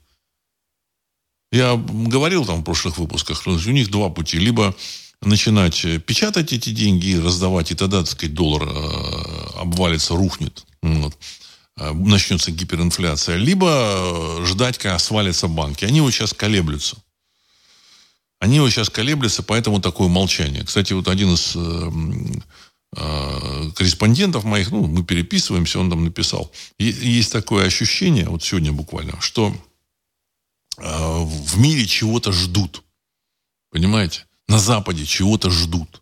[1.51, 4.37] Я говорил там в прошлых выпусках, у них два пути.
[4.37, 4.75] Либо
[5.21, 10.65] начинать печатать эти деньги и раздавать, и тогда, так сказать, доллар э, обвалится, рухнет.
[10.81, 11.17] Вот
[11.77, 15.85] э, начнется гиперинфляция, либо ждать, когда свалятся банки.
[15.85, 16.97] Они вот сейчас колеблются.
[18.39, 20.63] Они вот сейчас колеблются, поэтому такое молчание.
[20.63, 21.91] Кстати, вот один из э,
[22.95, 26.51] э, корреспондентов моих, ну, мы переписываемся, он там написал.
[26.77, 29.53] Есть такое ощущение, вот сегодня буквально, что
[30.77, 32.83] э, в мире чего-то ждут.
[33.71, 34.25] Понимаете?
[34.47, 36.01] На Западе чего-то ждут.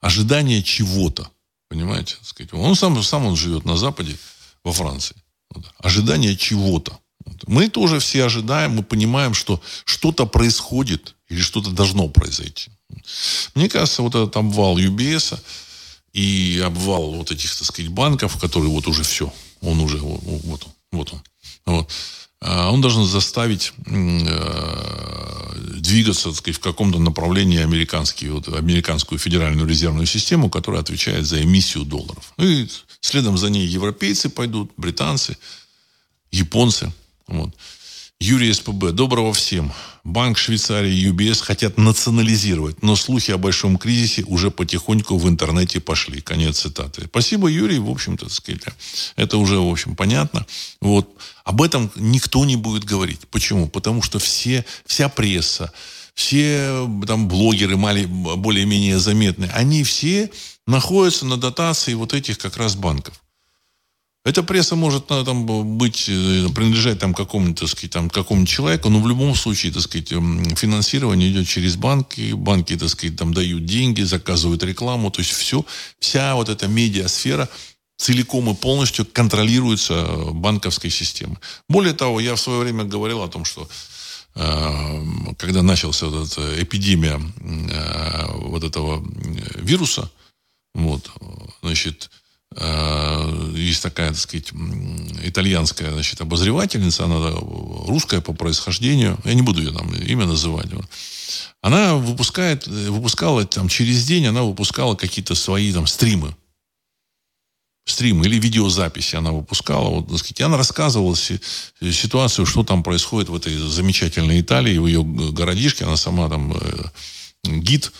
[0.00, 1.30] Ожидание чего-то.
[1.68, 2.16] Понимаете?
[2.52, 4.16] Он сам, сам он живет на Западе,
[4.64, 5.16] во Франции.
[5.78, 6.98] Ожидание чего-то.
[7.46, 12.70] Мы тоже все ожидаем, мы понимаем, что что-то происходит или что-то должно произойти.
[13.54, 15.38] Мне кажется, вот этот обвал UBS
[16.12, 20.72] и обвал вот этих, так сказать, банков, которые вот уже все, он уже, вот он,
[20.92, 21.22] вот он.
[21.66, 21.90] Вот.
[22.40, 25.46] А он должен заставить э,
[25.80, 31.42] двигаться, так сказать, в каком-то направлении американский, вот, американскую федеральную резервную систему, которая отвечает за
[31.42, 32.32] эмиссию долларов.
[32.36, 32.68] Ну и
[33.00, 35.36] следом за ней европейцы пойдут, британцы,
[36.30, 36.92] японцы.
[37.26, 37.54] Вот.
[38.18, 38.92] Юрий СПБ.
[38.92, 39.70] Доброго всем.
[40.02, 45.80] Банк Швейцарии и UBS хотят национализировать, но слухи о большом кризисе уже потихоньку в интернете
[45.80, 46.22] пошли.
[46.22, 47.02] Конец цитаты.
[47.04, 47.78] Спасибо, Юрий.
[47.78, 48.62] В общем-то, сказать,
[49.16, 50.46] это уже, в общем, понятно.
[50.80, 51.10] Вот.
[51.44, 53.20] Об этом никто не будет говорить.
[53.30, 53.68] Почему?
[53.68, 55.70] Потому что все, вся пресса,
[56.14, 60.30] все там блогеры более-менее заметные, они все
[60.66, 63.20] находятся на дотации вот этих как раз банков.
[64.26, 65.46] Эта пресса может ну, там,
[65.78, 69.82] быть, э, принадлежать там, какому-то, так сказать, там, какому человеку, но в любом случае, так
[69.82, 75.30] сказать, финансирование идет через банки, банки, так сказать, там дают деньги, заказывают рекламу, то есть
[75.30, 75.64] все,
[76.00, 77.48] вся вот эта медиасфера
[77.98, 81.38] целиком и полностью контролируется банковской системой.
[81.68, 83.68] Более того, я в свое время говорил о том, что
[84.34, 85.04] э,
[85.38, 89.06] когда началась вот эта эпидемия э, вот этого
[89.54, 90.10] вируса,
[90.74, 91.12] вот,
[91.62, 94.52] значит, Э, есть такая, так сказать,
[95.24, 97.32] итальянская, значит, обозревательница, она
[97.86, 100.68] русская по происхождению, я не буду ее там имя называть.
[101.60, 106.34] Она выпускает, выпускала там через день, она выпускала какие-то свои там стримы.
[107.86, 109.88] Стримы или видеозаписи она выпускала.
[109.88, 115.04] Вот, так сказать, она рассказывала ситуацию, что там происходит в этой замечательной Италии, в ее
[115.04, 115.84] городишке.
[115.84, 116.90] Она сама там э,
[117.44, 117.92] гид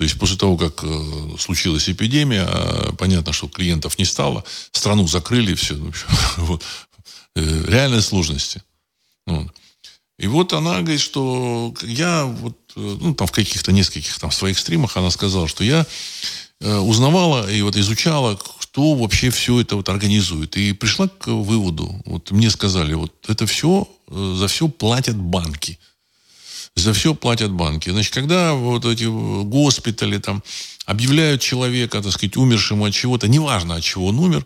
[0.00, 5.06] то есть после того, как э, случилась эпидемия, а, понятно, что клиентов не стало, страну
[5.06, 5.76] закрыли, все.
[6.38, 6.64] Вот.
[7.36, 8.62] Э, реальные сложности.
[9.26, 9.52] Вот.
[10.18, 14.58] И вот она говорит, что я вот, э, ну, там в каких-то нескольких там своих
[14.58, 15.86] стримах она сказала, что я
[16.60, 20.56] узнавала и вот изучала, кто вообще все это вот организует.
[20.56, 25.78] И пришла к выводу, вот мне сказали, вот это все, за все платят банки
[26.76, 27.90] за все платят банки.
[27.90, 30.42] Значит, когда вот эти госпитали там
[30.86, 34.44] объявляют человека, так сказать, умершим от чего-то, неважно от чего он умер,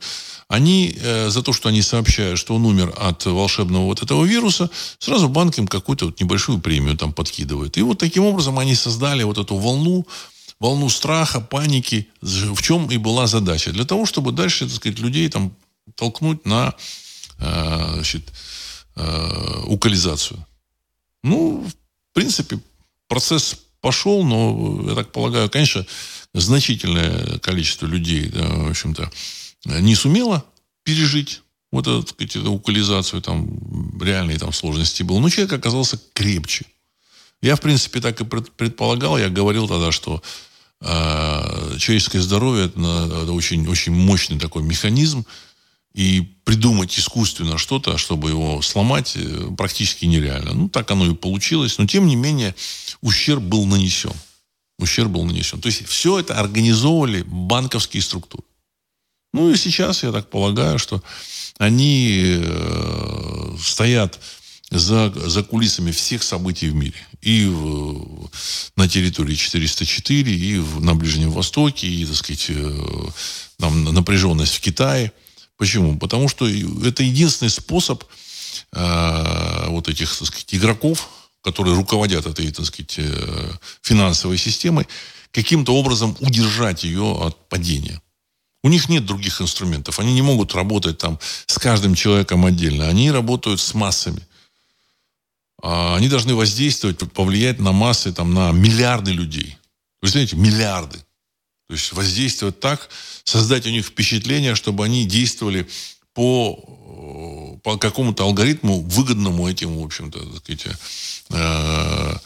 [0.49, 4.69] они э, за то, что они сообщают, что он умер от волшебного вот этого вируса,
[4.99, 7.77] сразу банк им какую-то вот небольшую премию там подкидывает.
[7.79, 10.07] И вот таким образом они создали вот эту волну,
[10.61, 13.73] волну страха, паники, в чем и была задача.
[13.73, 15.57] Для того, чтобы дальше, так сказать, людей там
[15.95, 16.75] толкнуть на
[17.39, 18.33] э, значит,
[18.97, 20.45] э, укализацию.
[21.23, 21.67] Ну,
[22.15, 22.61] в принципе,
[23.09, 25.85] процесс пошел, но, я так полагаю, конечно,
[26.33, 29.11] значительное количество людей, в общем-то,
[29.65, 30.45] не сумело
[30.85, 31.43] пережить
[31.73, 35.19] вот эту, сказать, эту укализацию, там, реальные там сложности было.
[35.19, 36.67] Но человек оказался крепче.
[37.43, 39.19] Я, в принципе, так и предполагал.
[39.19, 40.23] Я говорил тогда, что
[40.81, 42.79] э, человеческое здоровье это,
[43.25, 45.27] это очень, очень мощный такой механизм,
[45.95, 50.53] и придумать искусственно что-то, чтобы его сломать, э, практически нереально.
[50.53, 51.79] Ну, так оно и получилось.
[51.79, 52.55] Но, тем не менее,
[53.01, 54.13] ущерб был нанесен.
[54.79, 55.61] Ущерб был нанесен.
[55.61, 58.43] То есть, все это организовывали банковские структуры.
[59.33, 61.03] Ну, и сейчас, я так полагаю, что
[61.59, 64.19] они э, стоят
[64.71, 66.99] за, за кулисами всех событий в мире.
[67.23, 68.31] И в,
[68.75, 72.81] на территории 404, и в, на Ближнем Востоке, и, так сказать, э,
[73.59, 75.13] там, напряженность в Китае–
[75.57, 75.99] Почему?
[75.99, 78.05] Потому что это единственный способ
[78.73, 81.09] э, вот этих, так сказать, игроков,
[81.43, 83.53] которые руководят этой, так сказать, э,
[83.83, 84.87] финансовой системой,
[85.31, 88.01] каким-то образом удержать ее от падения.
[88.63, 89.99] У них нет других инструментов.
[89.99, 92.89] Они не могут работать там с каждым человеком отдельно.
[92.89, 94.27] Они работают с массами.
[95.63, 99.59] А они должны воздействовать, повлиять на массы, там, на миллиарды людей.
[100.01, 101.04] Вы знаете, миллиарды.
[101.69, 102.89] То есть воздействовать так,
[103.25, 105.67] создать у них впечатление, чтобы они действовали
[106.13, 106.57] по,
[107.63, 110.67] по какому-то алгоритму, выгодному этим, в общем-то, так сказать,
[111.31, 112.17] э,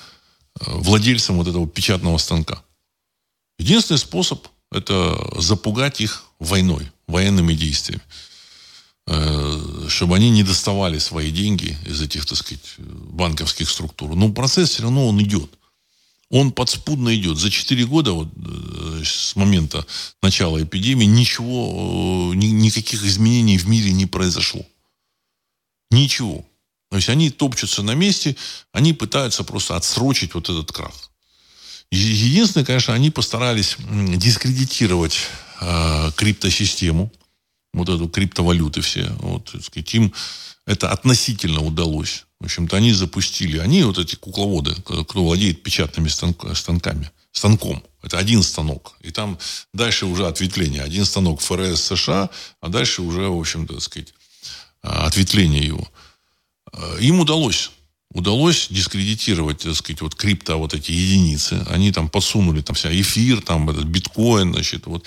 [0.61, 2.63] владельцам вот этого печатного станка.
[3.59, 8.03] Единственный способ– это запугать их войной, военными действиями.
[9.11, 14.15] Э, чтобы они не доставали свои деньги из этих, так сказать, банковских структур.
[14.15, 15.58] Но процесс все равно он идет
[16.31, 17.39] он подспудно идет.
[17.39, 19.87] За 4 года вот, э, с момента
[20.23, 24.65] начала эпидемии ничего, э, ни, никаких изменений в мире не произошло.
[25.91, 26.45] Ничего.
[26.91, 28.37] То есть они топчутся на месте,
[28.73, 31.11] они пытаются просто отсрочить вот этот крах.
[31.91, 35.19] Единственное, конечно, они постарались дискредитировать
[35.61, 37.11] э, криптосистему,
[37.73, 39.11] вот эту криптовалюты все.
[39.21, 40.13] Вот, сказать, им
[40.69, 42.27] это относительно удалось.
[42.41, 47.83] В общем-то, они запустили, они вот эти кукловоды, кто владеет печатными станками, станком.
[48.03, 48.95] Это один станок.
[49.01, 49.39] И там
[49.73, 50.83] дальше уже ответвление.
[50.83, 52.29] Один станок ФРС США,
[52.61, 54.15] а дальше уже, в общем-то, так сказать,
[54.83, 55.89] а, ответвление его.
[56.71, 57.71] А, им удалось
[58.11, 61.65] удалось дискредитировать, так сказать, вот крипто, вот эти единицы.
[61.69, 65.05] Они там подсунули там вся эфир, там этот биткоин, значит, вот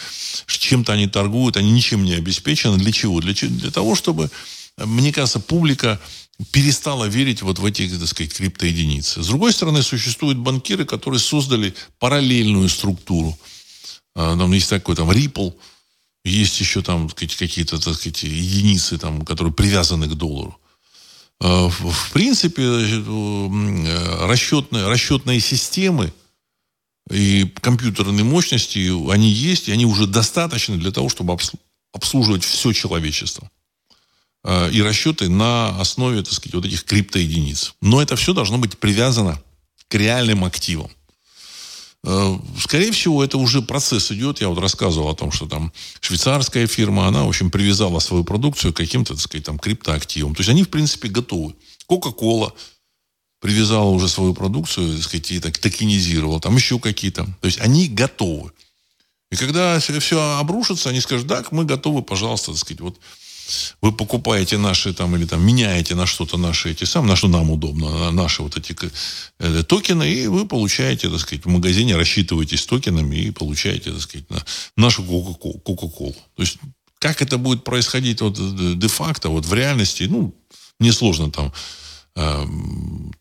[0.47, 2.77] чем-то они торгуют, они ничем не обеспечены.
[2.77, 3.19] Для чего?
[3.19, 4.29] Для, для того, чтобы,
[4.85, 5.99] мне кажется, публика
[6.51, 9.21] перестала верить вот в эти, так сказать, криптоединицы.
[9.21, 13.37] С другой стороны, существуют банкиры, которые создали параллельную структуру.
[14.15, 15.53] А, там есть такой там Ripple,
[16.23, 20.57] есть еще там какие-то, так сказать, единицы, там, которые привязаны к доллару.
[21.39, 22.63] А, в принципе,
[24.27, 26.13] расчетные, расчетные системы
[27.09, 31.37] и компьютерные мощности, они есть, и они уже достаточны для того, чтобы
[31.93, 33.49] обслуживать все человечество.
[34.43, 37.75] Э, и расчеты на основе, так сказать, вот этих криптоединиц.
[37.81, 39.41] Но это все должно быть привязано
[39.87, 40.89] к реальным активам.
[42.03, 44.41] Э, скорее всего, это уже процесс идет.
[44.41, 48.73] Я вот рассказывал о том, что там швейцарская фирма, она, в общем, привязала свою продукцию
[48.73, 50.33] к каким-то, так сказать, там, криптоактивам.
[50.33, 51.55] То есть они, в принципе, готовы.
[51.85, 52.53] Кока-кола
[53.39, 56.39] привязала уже свою продукцию, так сказать, и так токенизировала.
[56.39, 57.25] Там еще какие-то.
[57.41, 58.51] То есть они готовы.
[59.31, 62.99] И когда все обрушится, они скажут, так, мы готовы, пожалуйста, так сказать, вот
[63.81, 67.51] вы покупаете наши там или там меняете на что-то наши эти самые, на что нам
[67.51, 68.75] удобно, на наши вот эти
[69.39, 74.29] э, токены, и вы получаете, так сказать, в магазине рассчитываетесь токенами и получаете, так сказать,
[74.29, 74.43] на
[74.75, 76.15] нашу Кока-Колу.
[76.35, 76.57] То есть
[76.99, 80.35] как это будет происходить вот э, де-факто, вот в реальности, ну,
[80.79, 81.51] несложно там
[82.15, 82.45] э,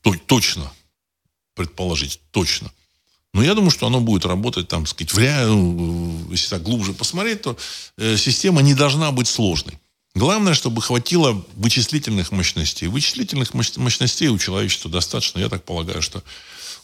[0.02, 0.70] то, точно
[1.54, 2.70] предположить, точно.
[3.32, 5.46] Но я думаю, что оно будет работать там, сказать, в ре...
[5.46, 7.56] Ну, если так глубже посмотреть, то
[7.96, 9.78] э, система не должна быть сложной.
[10.14, 12.88] Главное, чтобы хватило вычислительных мощностей.
[12.88, 15.38] Вычислительных мощностей у человечества достаточно.
[15.38, 16.22] Я так полагаю, что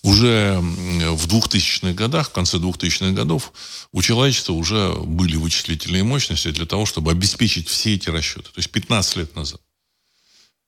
[0.03, 3.53] уже в 2000-х годах, в конце 2000-х годов,
[3.93, 8.45] у человечества уже были вычислительные мощности для того, чтобы обеспечить все эти расчеты.
[8.45, 9.61] То есть 15 лет назад.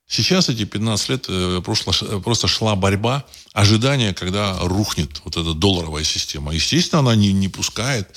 [0.09, 6.03] Сейчас эти 15 лет э, просто, просто шла борьба, ожидание, когда рухнет вот эта долларовая
[6.03, 6.55] система.
[6.55, 8.09] Естественно, она не, не пускает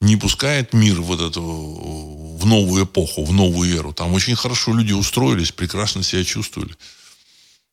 [0.00, 3.92] не пускает мир вот эту, в новую эпоху, в новую эру.
[3.92, 6.74] Там очень хорошо люди устроились, прекрасно себя чувствовали.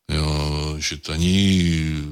[0.09, 2.03] Э, значит, они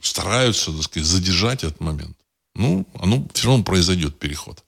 [0.00, 2.16] стараются, так сказать, задержать этот момент.
[2.54, 4.64] Ну, оно все равно произойдет переход.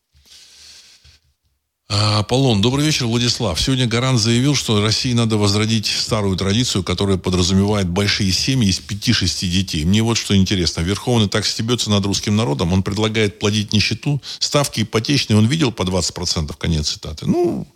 [2.02, 3.60] Аполлон, добрый вечер, Владислав.
[3.60, 9.46] Сегодня Гарант заявил, что России надо возродить старую традицию, которая подразумевает большие семьи из 5-6
[9.48, 9.84] детей.
[9.84, 10.80] Мне вот что интересно.
[10.80, 12.72] Верховный так стебется над русским народом.
[12.72, 14.22] Он предлагает плодить нищету.
[14.38, 17.26] Ставки ипотечные он видел по 20%, конец цитаты.
[17.26, 17.68] Ну,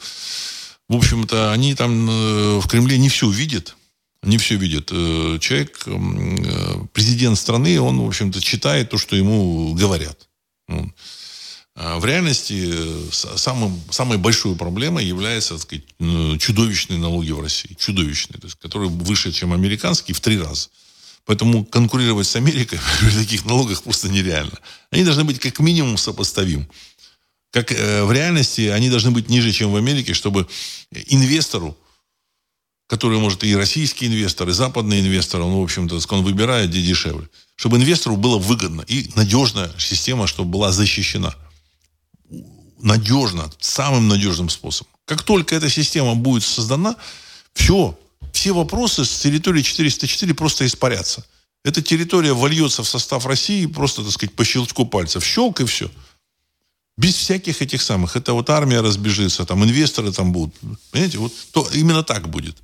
[0.89, 3.77] в общем-то, они там э, в Кремле не все видят.
[4.23, 4.89] Не все видят.
[4.91, 10.29] Э, человек, э, президент страны, он, в общем-то, читает то, что ему говорят.
[11.77, 15.85] А в реальности э, самым, самой большой проблемой является так сказать,
[16.41, 17.77] чудовищные налоги в России.
[17.79, 20.69] Чудовищные, то есть, которые выше, чем американские, в три раза.
[21.25, 24.57] Поэтому конкурировать с Америкой при таких налогах просто нереально.
[24.91, 26.69] Они должны быть как минимум сопоставим.
[27.51, 30.47] Как э, в реальности они должны быть ниже, чем в Америке, чтобы
[30.93, 31.77] инвестору,
[32.87, 37.29] который может и российский инвестор, и западный инвестор, он, в общем-то, он выбирает, где дешевле.
[37.57, 41.35] Чтобы инвестору было выгодно и надежная система, чтобы была защищена
[42.85, 44.93] надежно, самым надежным способом.
[45.07, 46.97] Как только эта система будет создана,
[47.55, 47.99] все,
[48.33, 51.25] все вопросы с территории 404 просто испарятся.
[51.65, 55.25] Эта территория вольется в состав России просто, так сказать, по щелчку пальцев.
[55.25, 55.91] Щелк и все.
[56.99, 58.17] Без всяких этих самых.
[58.17, 60.55] Это вот армия разбежится, там инвесторы там будут.
[60.91, 62.57] Понимаете, вот то, именно так будет.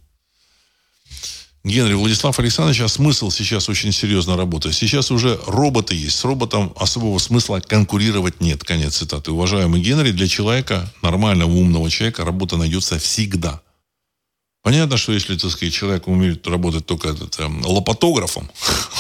[1.63, 4.75] Генри Владислав Александрович, а смысл сейчас очень серьезно работает.
[4.75, 6.17] Сейчас уже роботы есть.
[6.17, 8.65] С роботом особого смысла конкурировать нет.
[8.65, 9.33] Конец цитаты.
[9.33, 13.61] Уважаемый Генри, для человека, нормального, умного человека, работа найдется всегда.
[14.63, 18.51] Понятно, что если, так сказать, человек умеет работать только этот, лопатографом,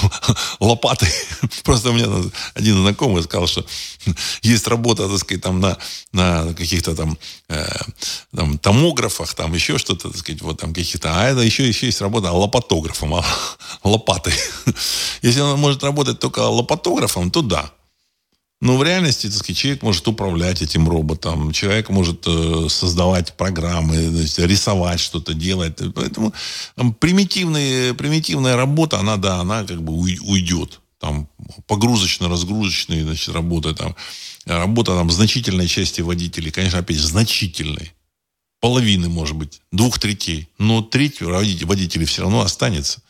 [0.61, 1.11] лопатой,
[1.65, 2.09] просто меня
[2.55, 3.67] один знакомый сказал, что
[4.41, 5.77] есть работа, так сказать, там на,
[6.13, 7.67] на каких-то там, э,
[8.35, 12.01] там томографах, там еще что-то, так сказать, вот там каких-то, а это еще, еще есть
[12.01, 13.25] работа лопатографом, а,
[13.85, 14.35] лопатой.
[15.21, 17.71] Если он может работать только лопатографом, то да,
[18.61, 23.97] но в реальности, так сказать, человек может управлять этим роботом, человек может э, создавать программы,
[23.97, 25.79] есть, рисовать что-то, делать.
[25.95, 26.35] Поэтому
[26.77, 30.81] там, примитивная, примитивная работа, она, да, она как бы уйдет.
[30.99, 31.27] Там
[31.67, 33.97] погрузочно-разгрузочные, значит, работа там.
[34.45, 37.95] Работа там значительной части водителей, конечно, опять значительной.
[38.61, 40.49] Половины, может быть, двух третей.
[40.59, 43.01] Но треть водителей все равно останется.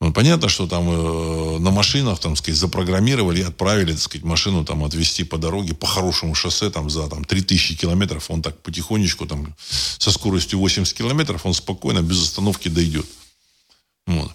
[0.00, 4.64] Ну, понятно, что там э, на машинах, там, сказать, запрограммировали и отправили, так сказать, машину
[4.64, 9.26] там отвезти по дороге, по хорошему шоссе, там, за там, 3000 километров, он так потихонечку,
[9.26, 9.56] там,
[9.98, 13.06] со скоростью 80 километров, он спокойно, без остановки дойдет.
[14.06, 14.30] Вот.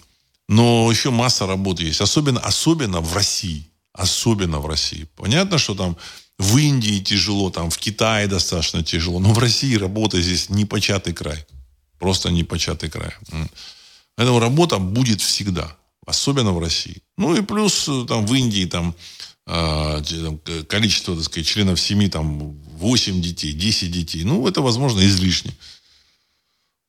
[0.50, 3.66] Но еще масса работы есть, особенно, особенно в России.
[3.94, 5.08] Особенно в России.
[5.16, 5.96] Понятно, что там
[6.40, 11.46] в Индии тяжело, там в Китае достаточно тяжело, но в России работа здесь непочатый край.
[12.00, 13.14] Просто непочатый край.
[14.16, 17.02] Поэтому работа будет всегда, особенно в России.
[17.18, 18.96] Ну и плюс э, там в Индии там,
[19.48, 20.02] э,
[20.68, 24.24] количество, так сказать, членов семьи там 8 детей, 10 детей.
[24.24, 25.52] Ну, это, возможно, излишне.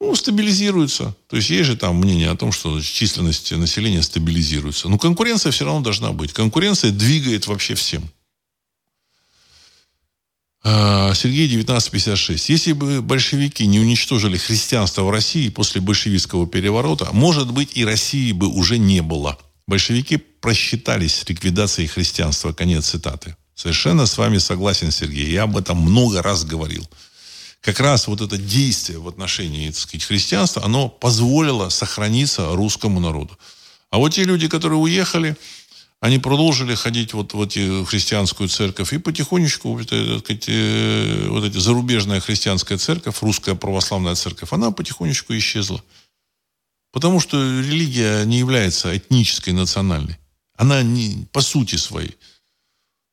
[0.00, 1.16] Ну, стабилизируется.
[1.28, 4.88] То есть есть же там мнение о том, что численность населения стабилизируется.
[4.88, 6.32] Но конкуренция все равно должна быть.
[6.32, 8.10] Конкуренция двигает вообще всем.
[10.66, 12.48] А, Сергей 1956.
[12.48, 18.32] Если бы большевики не уничтожили христианство в России после большевистского переворота, может быть, и России
[18.32, 19.38] бы уже не было.
[19.66, 22.54] Большевики просчитались с ликвидацией христианства.
[22.54, 23.36] Конец цитаты.
[23.54, 25.30] Совершенно с вами согласен, Сергей.
[25.30, 26.88] Я об этом много раз говорил.
[27.60, 33.38] Как раз вот это действие в отношении так сказать, христианства, оно позволило сохраниться русскому народу.
[33.90, 35.36] А вот те люди, которые уехали,
[36.04, 41.56] они продолжили ходить вот в эти христианскую церковь и потихонечку вот, сказать, э, вот эти
[41.56, 45.82] зарубежная христианская церковь, русская православная церковь, она потихонечку исчезла.
[46.92, 50.18] Потому что религия не является этнической, национальной.
[50.58, 52.18] Она не, по сути своей.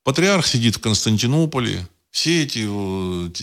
[0.04, 1.88] Патриарх сидит в Константинополе.
[2.10, 2.68] Все эти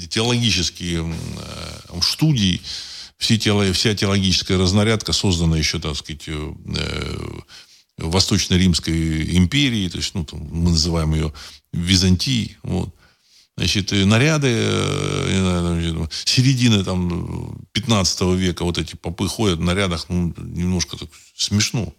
[0.09, 2.61] теологические э, студии,
[3.17, 6.53] все теоло, вся теологическая разнарядка создана еще, так сказать, э,
[7.99, 11.33] Восточно-Римской империи, то есть, ну, там, мы называем ее
[11.73, 12.95] Византией, вот.
[13.57, 20.97] Значит, наряды э, середины там 15 века, вот эти попы ходят в нарядах, ну, немножко
[20.97, 21.93] так смешно.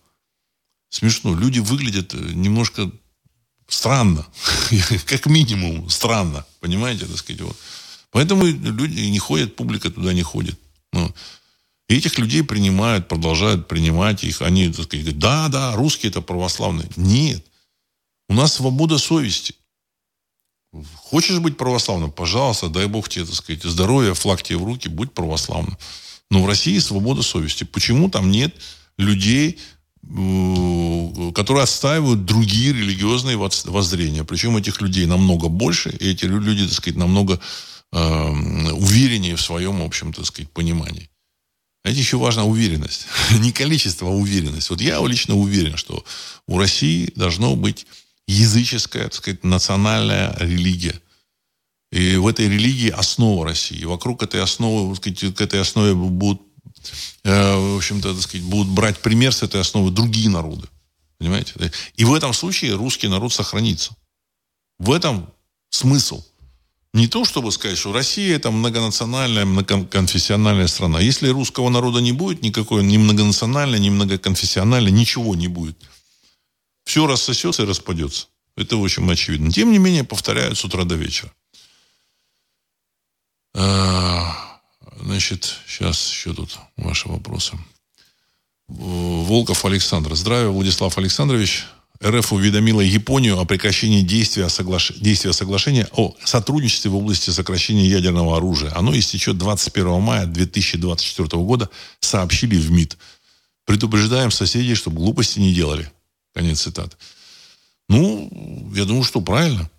[0.89, 1.35] Смешно.
[1.35, 2.89] Люди выглядят немножко
[3.67, 4.25] странно.
[5.05, 6.45] как минимум странно.
[6.61, 7.57] Понимаете, так сказать, вот.
[8.11, 10.57] Поэтому люди не ходят, публика туда не ходит.
[10.93, 11.13] Ну,
[11.89, 14.43] и этих людей принимают, продолжают принимать их.
[14.43, 16.87] Они так сказать, говорят, да, да, русские это православные.
[16.95, 17.43] Нет.
[18.29, 19.55] У нас свобода совести.
[20.95, 22.11] Хочешь быть православным?
[22.11, 25.77] Пожалуйста, дай Бог тебе, так сказать, здоровья, флаг тебе в руки, будь православным.
[26.29, 27.63] Но в России свобода совести.
[27.63, 28.55] Почему там нет
[28.99, 29.57] людей,
[30.03, 34.23] которые отстаивают другие религиозные воззрения.
[34.23, 37.39] Причем этих людей намного больше, и эти люди, так сказать, намного
[37.91, 38.31] э,
[38.73, 41.09] увереннее в своем, в общем, так сказать, понимании.
[41.89, 43.07] Знаете, еще важна уверенность.
[43.39, 44.69] Не количество, а уверенность.
[44.69, 46.05] Вот я лично уверен, что
[46.45, 47.87] у России должно быть
[48.27, 51.01] языческая, так сказать, национальная религия.
[51.91, 53.79] И в этой религии основа России.
[53.79, 56.43] И вокруг этой основы, так сказать, к этой основе будут,
[57.23, 60.67] э, в общем-то, так сказать, будут брать пример с этой основы другие народы.
[61.17, 61.71] Понимаете?
[61.95, 63.95] И в этом случае русский народ сохранится.
[64.77, 65.33] В этом
[65.71, 66.23] смысл.
[66.93, 70.99] Не то, чтобы сказать, что Россия это многонациональная, многоконфессиональная страна.
[70.99, 75.77] Если русского народа не будет, никакой ни многонациональной, ни многоконфессиональной, ничего не будет.
[76.85, 78.27] Все рассосется и распадется.
[78.55, 79.51] Это очень очевидно.
[79.51, 81.31] Тем не менее, повторяют с утра до вечера.
[83.53, 84.59] А,
[84.99, 87.57] значит, сейчас еще тут ваши вопросы.
[88.67, 90.15] Волков Александр.
[90.15, 91.65] Здравия, Владислав Александрович.
[92.03, 94.93] РФ уведомила Японию о прекращении действия, соглаш...
[94.95, 98.71] действия соглашения о сотрудничестве в области сокращения ядерного оружия.
[98.75, 101.69] Оно истечет 21 мая 2024 года,
[101.99, 102.97] сообщили в МИД.
[103.65, 105.91] Предупреждаем соседей, чтобы глупости не делали.
[106.33, 106.95] Конец цитаты.
[107.89, 109.69] Ну, я думаю, что правильно.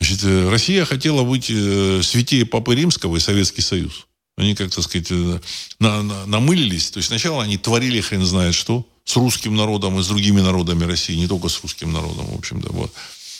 [0.00, 4.06] Значит, э, Россия хотела быть э, святее Папы Римского и Советский Союз.
[4.36, 5.40] Они, как-то сказать, э,
[5.78, 6.90] на, на, намылились.
[6.90, 10.84] То есть сначала они творили хрен знает что с русским народом и с другими народами
[10.84, 12.72] России, не только с русским народом, в общем-то.
[12.72, 12.92] Вот.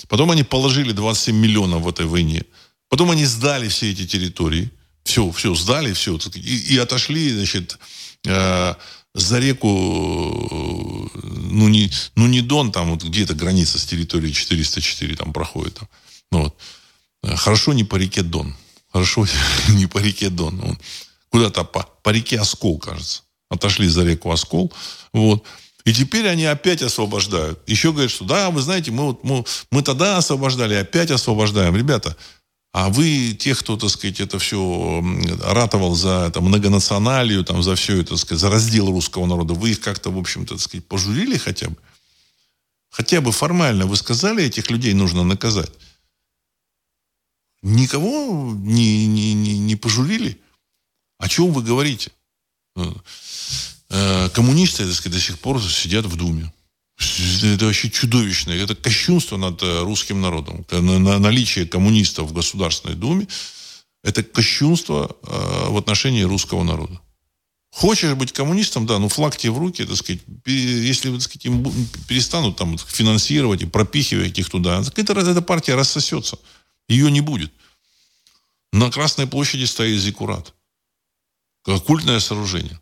[0.09, 2.45] Потом они положили 27 миллионов в этой войне.
[2.89, 4.71] Потом они сдали все эти территории.
[5.05, 6.19] Все, все, сдали, все.
[6.35, 7.79] И, и отошли, значит,
[8.27, 8.75] э,
[9.15, 15.17] за реку, э, ну не, ну не Дон, там вот где-то граница с территорией 404
[15.17, 15.75] там проходит.
[15.75, 15.89] Там.
[16.31, 16.57] Ну, вот.
[17.23, 18.55] Э, хорошо не по реке Дон.
[18.93, 19.27] Хорошо
[19.69, 20.79] не по реке Дон.
[21.31, 23.23] Куда-то по, по реке Оскол, кажется
[23.53, 24.73] отошли за реку Оскол.
[25.13, 25.45] Вот.
[25.85, 27.61] И теперь они опять освобождают.
[27.67, 31.77] Еще говорят, что да, вы знаете, мы, вот, мы, мы тогда освобождали, опять освобождаем.
[31.77, 32.17] Ребята,
[32.73, 35.05] а вы, тех, кто, так сказать, это все
[35.43, 39.81] ратовал за там, многонационалию, там, за все это, сказать, за раздел русского народа, вы их
[39.81, 41.77] как-то, в общем-то, сказать, пожурили хотя бы?
[42.91, 45.71] Хотя бы формально вы сказали, этих людей нужно наказать.
[47.63, 50.41] Никого не, не, не, не пожурили?
[51.19, 52.11] О чем вы говорите?
[53.91, 56.53] Э, коммунисты, так сказать, до сих пор сидят в Думе.
[57.43, 58.53] Это вообще чудовищно.
[58.53, 60.65] Это кощунство над э, русским народом.
[60.71, 63.29] Наличие коммунистов в Государственной Думе–
[64.05, 67.01] это кощунство э, в отношении русского народа.
[67.71, 71.65] Хочешь быть коммунистом, да, ну флаг тебе в руки, так сказать, если так сказать, им
[72.07, 76.39] перестанут там финансировать и пропихивать их туда, так это, эта партия рассосется.
[76.89, 77.53] Ее не будет.
[78.73, 80.55] На Красной площади стоит зикурат.
[81.87, 82.81] Культное сооружение.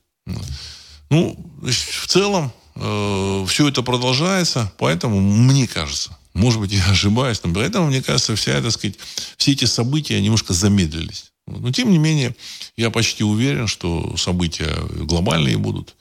[1.11, 7.53] Ну, в целом, э, все это продолжается, поэтому, мне кажется, может быть, я ошибаюсь, но
[7.53, 8.97] поэтому, мне кажется, вся, так сказать,
[9.37, 11.33] все эти события немножко замедлились.
[11.47, 12.37] Но, тем не менее,
[12.77, 14.73] я почти уверен, что события
[15.05, 15.97] глобальные будут.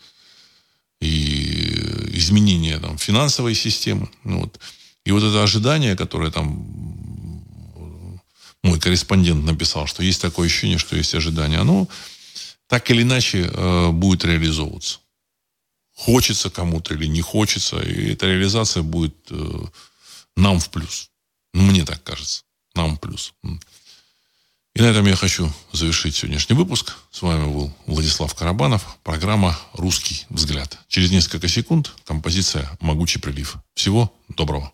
[1.01, 4.09] И изменения там, финансовой системы.
[4.23, 4.59] Ну, вот.
[5.05, 6.65] И вот это ожидание, которое там
[8.63, 11.59] мой корреспондент написал, что есть такое ощущение, что есть ожидание.
[11.59, 11.87] Оно
[12.67, 14.99] так или иначе э, будет реализовываться.
[15.95, 17.79] Хочется кому-то или не хочется.
[17.79, 19.65] И эта реализация будет э,
[20.35, 21.09] нам в плюс.
[21.53, 22.43] Ну, мне так кажется.
[22.75, 23.33] Нам в плюс.
[24.75, 26.95] И на этом я хочу завершить сегодняшний выпуск.
[27.11, 28.97] С вами был Владислав Карабанов.
[29.03, 30.77] Программа «Русский взгляд».
[30.87, 33.57] Через несколько секунд композиция «Могучий прилив».
[33.73, 34.71] Всего доброго.